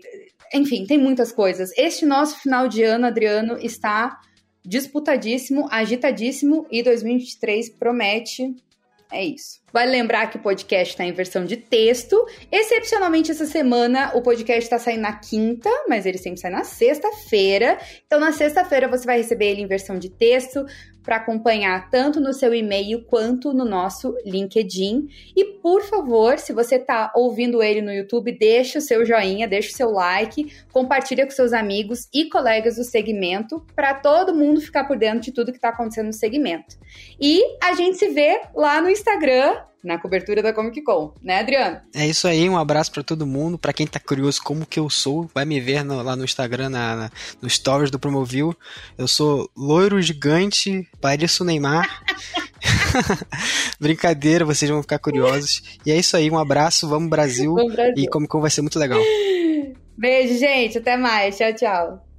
enfim, 0.54 0.86
tem 0.86 0.98
muitas 0.98 1.32
coisas. 1.32 1.72
Este 1.78 2.06
nosso 2.06 2.40
final 2.40 2.68
de 2.68 2.84
ano, 2.84 3.08
Adriano, 3.08 3.58
está 3.58 4.20
disputadíssimo, 4.66 5.68
agitadíssimo 5.70 6.66
e 6.72 6.82
2023 6.84 7.70
promete. 7.72 8.56
É 9.12 9.24
isso. 9.24 9.62
Vale 9.72 9.92
lembrar 9.92 10.28
que 10.32 10.38
o 10.38 10.42
podcast 10.42 10.94
está 10.94 11.04
em 11.04 11.12
versão 11.12 11.46
de 11.46 11.56
texto. 11.56 12.26
Excepcionalmente, 12.52 13.30
essa 13.30 13.46
semana, 13.46 14.12
o 14.16 14.24
podcast 14.24 14.64
está 14.64 14.80
saindo 14.80 15.02
na 15.02 15.14
quinta, 15.14 15.70
mas 15.88 16.08
ele 16.08 16.18
sempre 16.18 16.40
sai 16.40 16.50
na 16.50 16.64
sexta-feira. 16.64 17.78
Então, 18.08 18.20
na 18.20 18.32
sexta-feira, 18.32 18.88
você 18.88 19.06
vai 19.06 19.18
receber 19.18 19.52
ele 19.52 19.62
em 19.62 19.68
versão 19.68 20.00
de 20.00 20.10
texto 20.10 20.66
para 21.04 21.18
acompanhar 21.18 21.90
tanto 21.90 22.20
no 22.20 22.34
seu 22.34 22.54
e-mail 22.54 23.04
quanto 23.04 23.54
no 23.54 23.66
nosso 23.66 24.16
LinkedIn. 24.26 25.08
E 25.36 25.46
por 25.46 25.84
favor, 25.84 26.40
se 26.40 26.54
você 26.54 26.76
está 26.76 27.12
ouvindo 27.16 27.62
ele 27.62 27.82
no 27.82 27.92
YouTube, 27.92 28.32
deixa 28.32 28.80
o 28.80 28.82
seu 28.82 29.06
joinha, 29.06 29.48
deixa 29.48 29.70
o 29.70 29.76
seu 29.76 29.92
like, 29.92 30.52
compartilha 30.72 31.26
com 31.26 31.32
seus 31.32 31.54
amigos 31.54 32.08
e 32.14 32.30
colegas 32.30 32.78
do 32.78 32.84
segmento 32.84 33.66
para 33.76 33.94
todo 33.94 34.34
mundo 34.34 34.62
ficar 34.62 34.86
por 34.86 34.98
dentro 34.98 35.22
de 35.22 35.32
tudo 35.32 35.52
que 35.52 35.58
está 35.58 35.70
acontecendo 35.70 36.08
no 36.08 36.14
segmento. 36.14 36.78
E 37.20 37.42
a 37.62 37.74
gente 37.74 37.98
se 37.98 38.08
vê 38.10 38.42
lá 38.56 38.82
no 38.82 38.90
Instagram 38.90 39.56
na 39.84 39.98
cobertura 39.98 40.42
da 40.42 40.54
Comic 40.54 40.82
Con, 40.82 41.14
né, 41.22 41.40
Adriano? 41.40 41.82
É 41.94 42.08
isso 42.08 42.28
aí, 42.28 42.50
um 42.50 42.58
abraço 42.58 42.92
para 42.92 43.04
todo 43.04 43.28
mundo. 43.28 43.58
Para 43.58 43.74
quem 43.74 43.86
tá 43.86 44.00
curioso 44.00 44.42
como 44.42 44.66
que 44.66 44.80
eu 44.80 44.90
sou, 44.90 45.30
vai 45.34 45.44
me 45.46 45.60
ver 45.60 45.84
no, 45.84 46.02
lá 46.02 46.16
no 46.16 46.24
Instagram, 46.24 46.70
na, 46.70 46.96
na, 46.96 47.12
no 47.42 47.50
Stories 47.50 47.92
do 47.92 48.00
Promovil. 48.00 48.56
Eu 48.98 49.08
sou 49.08 49.50
loiro 49.56 50.02
gigante, 50.02 50.88
pareço 51.02 51.44
Neymar. 51.44 52.04
Brincadeira, 53.80 54.46
vocês 54.46 54.72
vão 54.72 54.82
ficar 54.82 55.00
curiosos. 55.00 55.62
E 55.86 55.92
é 55.92 55.98
isso 55.98 56.16
aí, 56.16 56.32
um 56.32 56.38
abraço, 56.38 56.88
vamos 56.88 57.10
Brasil. 57.10 57.54
Vamos 57.54 57.74
Brasil. 57.74 57.94
E 57.98 58.08
Comic 58.08 58.30
Con 58.30 58.40
vai 58.40 58.50
ser 58.50 58.62
muito 58.62 58.80
legal. 58.80 59.02
Beijo, 59.98 60.38
gente, 60.40 60.78
até 60.78 60.98
mais. 60.98 61.38
Tchau, 61.38 61.54
tchau. 61.54 62.13